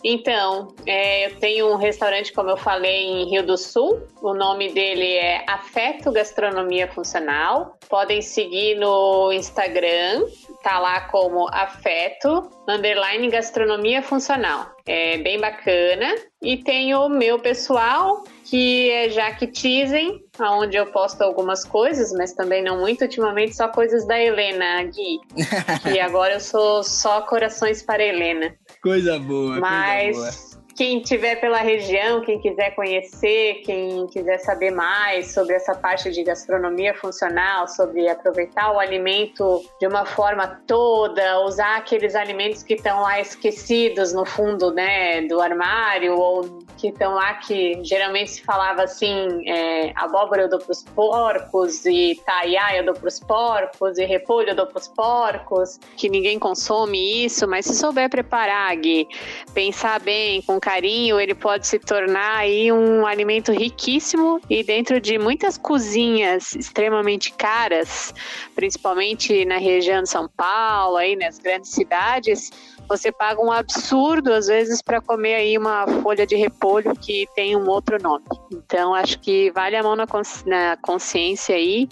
Então, 0.03 0.75
é, 0.85 1.25
eu 1.25 1.39
tenho 1.39 1.71
um 1.71 1.75
restaurante, 1.75 2.31
como 2.31 2.49
eu 2.49 2.57
falei, 2.57 3.05
em 3.05 3.29
Rio 3.29 3.45
do 3.45 3.57
Sul. 3.57 4.01
O 4.21 4.33
nome 4.33 4.71
dele 4.71 5.13
é 5.13 5.43
Afeto 5.47 6.11
Gastronomia 6.11 6.87
Funcional. 6.87 7.77
Podem 7.89 8.21
seguir 8.21 8.75
no 8.75 9.31
Instagram, 9.31 10.25
tá 10.61 10.79
lá 10.79 11.01
como 11.01 11.47
Afeto 11.51 12.49
Underline 12.67 13.29
Gastronomia 13.29 14.01
Funcional. 14.01 14.67
É 14.85 15.17
bem 15.17 15.39
bacana. 15.39 16.13
E 16.41 16.57
tem 16.57 16.93
o 16.93 17.09
meu 17.09 17.39
pessoal, 17.39 18.23
que 18.45 18.91
é 18.91 19.09
Jaque 19.09 19.47
Tizen, 19.47 20.21
onde 20.39 20.77
eu 20.77 20.85
posto 20.85 21.21
algumas 21.21 21.65
coisas, 21.65 22.11
mas 22.13 22.33
também 22.33 22.63
não 22.63 22.79
muito, 22.79 23.01
ultimamente 23.01 23.55
só 23.55 23.67
coisas 23.69 24.05
da 24.05 24.19
Helena 24.19 24.83
Gui. 24.83 25.19
e 25.93 25.99
agora 25.99 26.35
eu 26.35 26.39
sou 26.39 26.83
só 26.83 27.21
corações 27.21 27.81
para 27.81 28.03
Helena. 28.03 28.55
Coisa 28.81 29.19
boa, 29.19 29.59
mas 29.59 30.13
coisa 30.13 30.31
boa 30.31 30.46
quem 30.77 31.01
tiver 31.01 31.37
pela 31.37 31.57
região, 31.57 32.21
quem 32.21 32.39
quiser 32.39 32.75
conhecer, 32.75 33.63
quem 33.65 34.05
quiser 34.05 34.37
saber 34.37 34.69
mais 34.69 35.33
sobre 35.33 35.55
essa 35.55 35.73
parte 35.73 36.11
de 36.11 36.23
gastronomia 36.23 36.93
funcional, 36.93 37.67
sobre 37.67 38.07
aproveitar 38.07 38.71
o 38.71 38.79
alimento 38.79 39.65
de 39.79 39.87
uma 39.87 40.05
forma 40.05 40.61
toda, 40.67 41.39
usar 41.39 41.77
aqueles 41.77 42.13
alimentos 42.13 42.61
que 42.61 42.75
estão 42.75 43.01
lá 43.01 43.19
esquecidos 43.19 44.13
no 44.13 44.23
fundo, 44.23 44.71
né, 44.71 45.23
do 45.23 45.41
armário 45.41 46.15
ou 46.15 46.59
que 46.77 46.89
estão 46.89 47.15
lá 47.15 47.33
que 47.33 47.83
geralmente 47.83 48.29
se 48.29 48.43
falava 48.43 48.83
assim, 48.83 49.49
é, 49.49 49.91
abóbora 49.95 50.43
eu 50.43 50.49
dou 50.49 50.59
pros 50.59 50.83
porcos 50.83 51.87
e 51.87 52.21
taiá 52.23 52.77
eu 52.77 52.85
dou 52.85 52.93
pros 52.93 53.19
porcos 53.19 53.97
e 53.97 54.05
repolho 54.05 54.49
eu 54.49 54.55
dou 54.55 54.67
pros 54.67 54.87
porcos, 54.87 55.79
que 55.95 56.07
ninguém 56.07 56.37
consome 56.37 57.25
isso, 57.25 57.47
mas 57.47 57.65
se 57.65 57.73
souber 57.73 58.11
preparar, 58.11 58.75
Gui, 58.75 59.07
pensar 59.55 59.99
bem, 59.99 60.43
com 60.43 60.59
carinho, 60.67 61.17
ele 61.17 61.33
pode 61.33 61.65
se 61.65 61.79
tornar 61.79 62.39
aí 62.39 62.73
um 62.73 63.05
alimento 63.05 63.53
riquíssimo 63.53 64.41
e 64.49 64.61
dentro 64.65 64.99
de 64.99 65.17
muitas 65.17 65.57
cozinhas 65.57 66.53
extremamente 66.55 67.31
caras, 67.31 68.13
principalmente 68.53 69.45
na 69.45 69.59
região 69.59 70.03
de 70.03 70.09
São 70.09 70.27
Paulo, 70.27 70.97
aí 70.97 71.15
nas 71.15 71.39
grandes 71.39 71.71
cidades, 71.71 72.51
você 72.85 73.13
paga 73.13 73.41
um 73.41 73.49
absurdo 73.49 74.33
às 74.33 74.47
vezes 74.47 74.81
para 74.81 74.99
comer 74.99 75.35
aí 75.35 75.57
uma 75.57 75.87
folha 76.03 76.27
de 76.27 76.35
repolho 76.35 76.93
que 76.97 77.25
tem 77.33 77.55
um 77.55 77.69
outro 77.69 77.97
nome. 78.03 78.25
Então 78.51 78.93
acho 78.93 79.21
que 79.21 79.49
vale 79.51 79.77
a 79.77 79.83
mão 79.83 79.95
na, 79.95 80.05
na 80.45 80.77
consciência 80.81 81.55
aí 81.55 81.87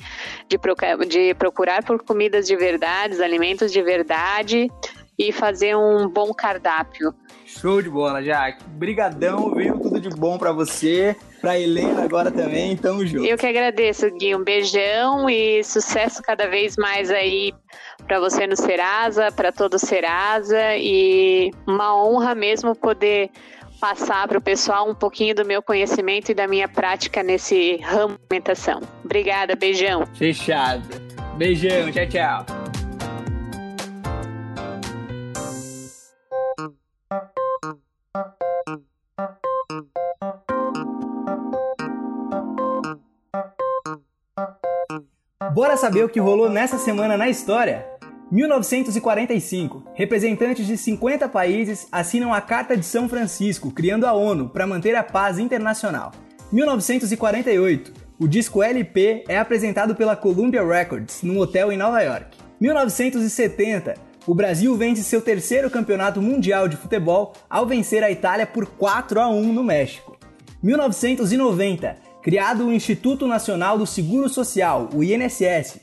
de, 0.50 0.60
de 1.08 1.34
procurar 1.36 1.82
por 1.82 2.04
comidas 2.04 2.46
de 2.46 2.58
verdade, 2.58 3.24
alimentos 3.24 3.72
de 3.72 3.82
verdade 3.82 4.70
e 5.18 5.32
fazer 5.32 5.78
um 5.78 6.10
bom 6.10 6.34
cardápio. 6.34 7.16
Show 7.60 7.82
de 7.82 7.90
bola, 7.90 8.22
Jaque. 8.22 8.64
Brigadão, 8.68 9.54
viu? 9.54 9.80
Tudo 9.80 10.00
de 10.00 10.10
bom 10.10 10.38
para 10.38 10.52
você, 10.52 11.16
pra 11.40 11.60
Helena 11.60 12.04
agora 12.04 12.30
também, 12.30 12.76
tamo 12.76 13.06
junto. 13.06 13.26
Eu 13.26 13.38
que 13.38 13.48
agradeço, 13.48 14.10
Gui. 14.12 14.36
Um 14.36 14.44
beijão 14.44 15.30
e 15.30 15.64
sucesso 15.64 16.22
cada 16.22 16.48
vez 16.48 16.76
mais 16.78 17.10
aí 17.10 17.54
para 18.06 18.20
você 18.20 18.46
no 18.46 18.56
Serasa, 18.56 19.32
para 19.32 19.52
todo 19.52 19.76
o 19.76 19.80
Serasa 19.80 20.76
e 20.78 21.52
uma 21.66 21.96
honra 21.96 22.36
mesmo 22.36 22.76
poder 22.76 23.30
passar 23.80 24.28
para 24.28 24.38
o 24.38 24.42
pessoal 24.42 24.90
um 24.90 24.96
pouquinho 24.96 25.36
do 25.36 25.46
meu 25.46 25.62
conhecimento 25.62 26.32
e 26.32 26.34
da 26.34 26.48
minha 26.48 26.68
prática 26.68 27.24
nesse 27.24 27.78
ramo 27.78 28.16
de 28.16 28.24
alimentação. 28.30 28.82
Obrigada, 29.04 29.56
beijão. 29.56 30.06
Fechado. 30.16 30.84
Beijão, 31.38 31.92
tchau, 31.92 32.08
tchau. 32.08 32.75
Bora 45.54 45.76
saber 45.76 46.02
o 46.06 46.08
que 46.08 46.18
rolou 46.18 46.50
nessa 46.50 46.78
semana 46.78 47.18
na 47.18 47.28
história? 47.28 47.86
1945. 48.32 49.84
Representantes 49.94 50.66
de 50.66 50.78
50 50.78 51.28
países 51.28 51.90
assinam 51.92 52.34
a 52.34 52.40
Carta 52.40 52.78
de 52.78 52.86
São 52.86 53.10
Francisco, 53.10 53.70
criando 53.70 54.06
a 54.06 54.14
ONU 54.14 54.48
para 54.48 54.66
manter 54.66 54.96
a 54.96 55.04
paz 55.04 55.38
internacional. 55.38 56.14
1948. 56.54 57.92
O 58.18 58.30
disco 58.30 58.64
LP 58.64 59.26
é 59.28 59.38
apresentado 59.38 59.94
pela 59.94 60.16
Columbia 60.16 60.66
Records 60.66 61.22
num 61.22 61.38
hotel 61.38 61.70
em 61.70 61.78
Nova 61.78 62.02
York. 62.02 62.38
1970. 62.62 63.94
O 64.26 64.34
Brasil 64.34 64.74
vence 64.78 65.04
seu 65.04 65.22
terceiro 65.22 65.70
campeonato 65.70 66.22
mundial 66.22 66.70
de 66.70 66.78
futebol 66.78 67.34
ao 67.50 67.66
vencer 67.66 68.06
a 68.06 68.10
Itália 68.10 68.48
por 68.48 68.68
4 68.68 69.20
a 69.20 69.28
1 69.28 69.52
no 69.52 69.66
México. 69.66 70.18
1990 70.64 72.15
criado 72.26 72.66
o 72.66 72.74
Instituto 72.74 73.28
Nacional 73.28 73.78
do 73.78 73.86
Seguro 73.86 74.28
Social, 74.28 74.90
o 74.96 75.04
INSS. 75.04 75.80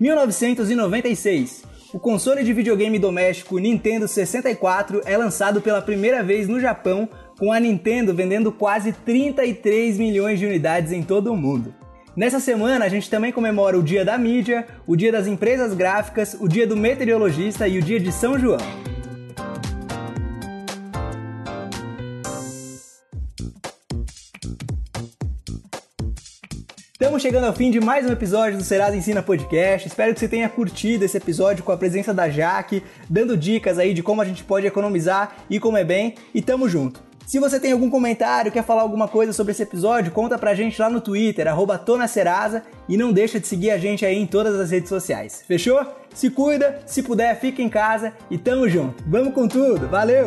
1996, 0.00 1.62
O 1.92 1.98
console 1.98 2.42
de 2.42 2.54
videogame 2.54 2.98
doméstico 2.98 3.58
Nintendo 3.58 4.08
64 4.08 5.02
é 5.04 5.14
lançado 5.18 5.60
pela 5.60 5.82
primeira 5.82 6.22
vez 6.22 6.48
no 6.48 6.58
Japão, 6.58 7.06
com 7.38 7.52
a 7.52 7.60
Nintendo 7.60 8.14
vendendo 8.14 8.50
quase 8.50 8.94
33 8.94 9.98
milhões 9.98 10.38
de 10.38 10.46
unidades 10.46 10.90
em 10.90 11.02
todo 11.02 11.30
o 11.30 11.36
mundo. 11.36 11.74
Nessa 12.16 12.40
semana 12.40 12.86
a 12.86 12.88
gente 12.88 13.10
também 13.10 13.30
comemora 13.30 13.78
o 13.78 13.82
Dia 13.82 14.06
da 14.06 14.16
Mídia, 14.16 14.66
o 14.86 14.96
Dia 14.96 15.12
das 15.12 15.26
Empresas 15.26 15.74
Gráficas, 15.74 16.34
o 16.40 16.48
Dia 16.48 16.66
do 16.66 16.78
Meteorologista 16.78 17.68
e 17.68 17.78
o 17.78 17.82
Dia 17.82 18.00
de 18.00 18.10
São 18.10 18.38
João. 18.38 18.93
Estamos 27.04 27.20
chegando 27.20 27.44
ao 27.44 27.52
fim 27.52 27.70
de 27.70 27.82
mais 27.82 28.06
um 28.06 28.12
episódio 28.12 28.56
do 28.56 28.64
Serasa 28.64 28.96
Ensina 28.96 29.22
Podcast. 29.22 29.86
Espero 29.86 30.14
que 30.14 30.20
você 30.20 30.26
tenha 30.26 30.48
curtido 30.48 31.04
esse 31.04 31.18
episódio 31.18 31.62
com 31.62 31.70
a 31.70 31.76
presença 31.76 32.14
da 32.14 32.30
Jaque, 32.30 32.82
dando 33.10 33.36
dicas 33.36 33.78
aí 33.78 33.92
de 33.92 34.02
como 34.02 34.22
a 34.22 34.24
gente 34.24 34.42
pode 34.42 34.66
economizar 34.66 35.36
e 35.50 35.60
comer 35.60 35.84
bem. 35.84 36.14
E 36.34 36.40
tamo 36.40 36.66
junto. 36.66 37.02
Se 37.26 37.38
você 37.38 37.60
tem 37.60 37.72
algum 37.72 37.90
comentário, 37.90 38.50
quer 38.50 38.64
falar 38.64 38.80
alguma 38.80 39.06
coisa 39.06 39.34
sobre 39.34 39.52
esse 39.52 39.62
episódio, 39.62 40.12
conta 40.12 40.38
pra 40.38 40.54
gente 40.54 40.80
lá 40.80 40.88
no 40.88 40.98
Twitter, 40.98 41.46
arroba 41.46 41.78
Serasa, 42.08 42.62
e 42.88 42.96
não 42.96 43.12
deixa 43.12 43.38
de 43.38 43.46
seguir 43.46 43.70
a 43.70 43.76
gente 43.76 44.06
aí 44.06 44.16
em 44.16 44.26
todas 44.26 44.58
as 44.58 44.70
redes 44.70 44.88
sociais. 44.88 45.44
Fechou? 45.46 45.86
Se 46.14 46.30
cuida, 46.30 46.80
se 46.86 47.02
puder, 47.02 47.38
fica 47.38 47.60
em 47.60 47.68
casa 47.68 48.14
e 48.30 48.38
tamo 48.38 48.66
junto. 48.66 49.04
Vamos 49.06 49.34
com 49.34 49.46
tudo, 49.46 49.86
valeu! 49.88 50.26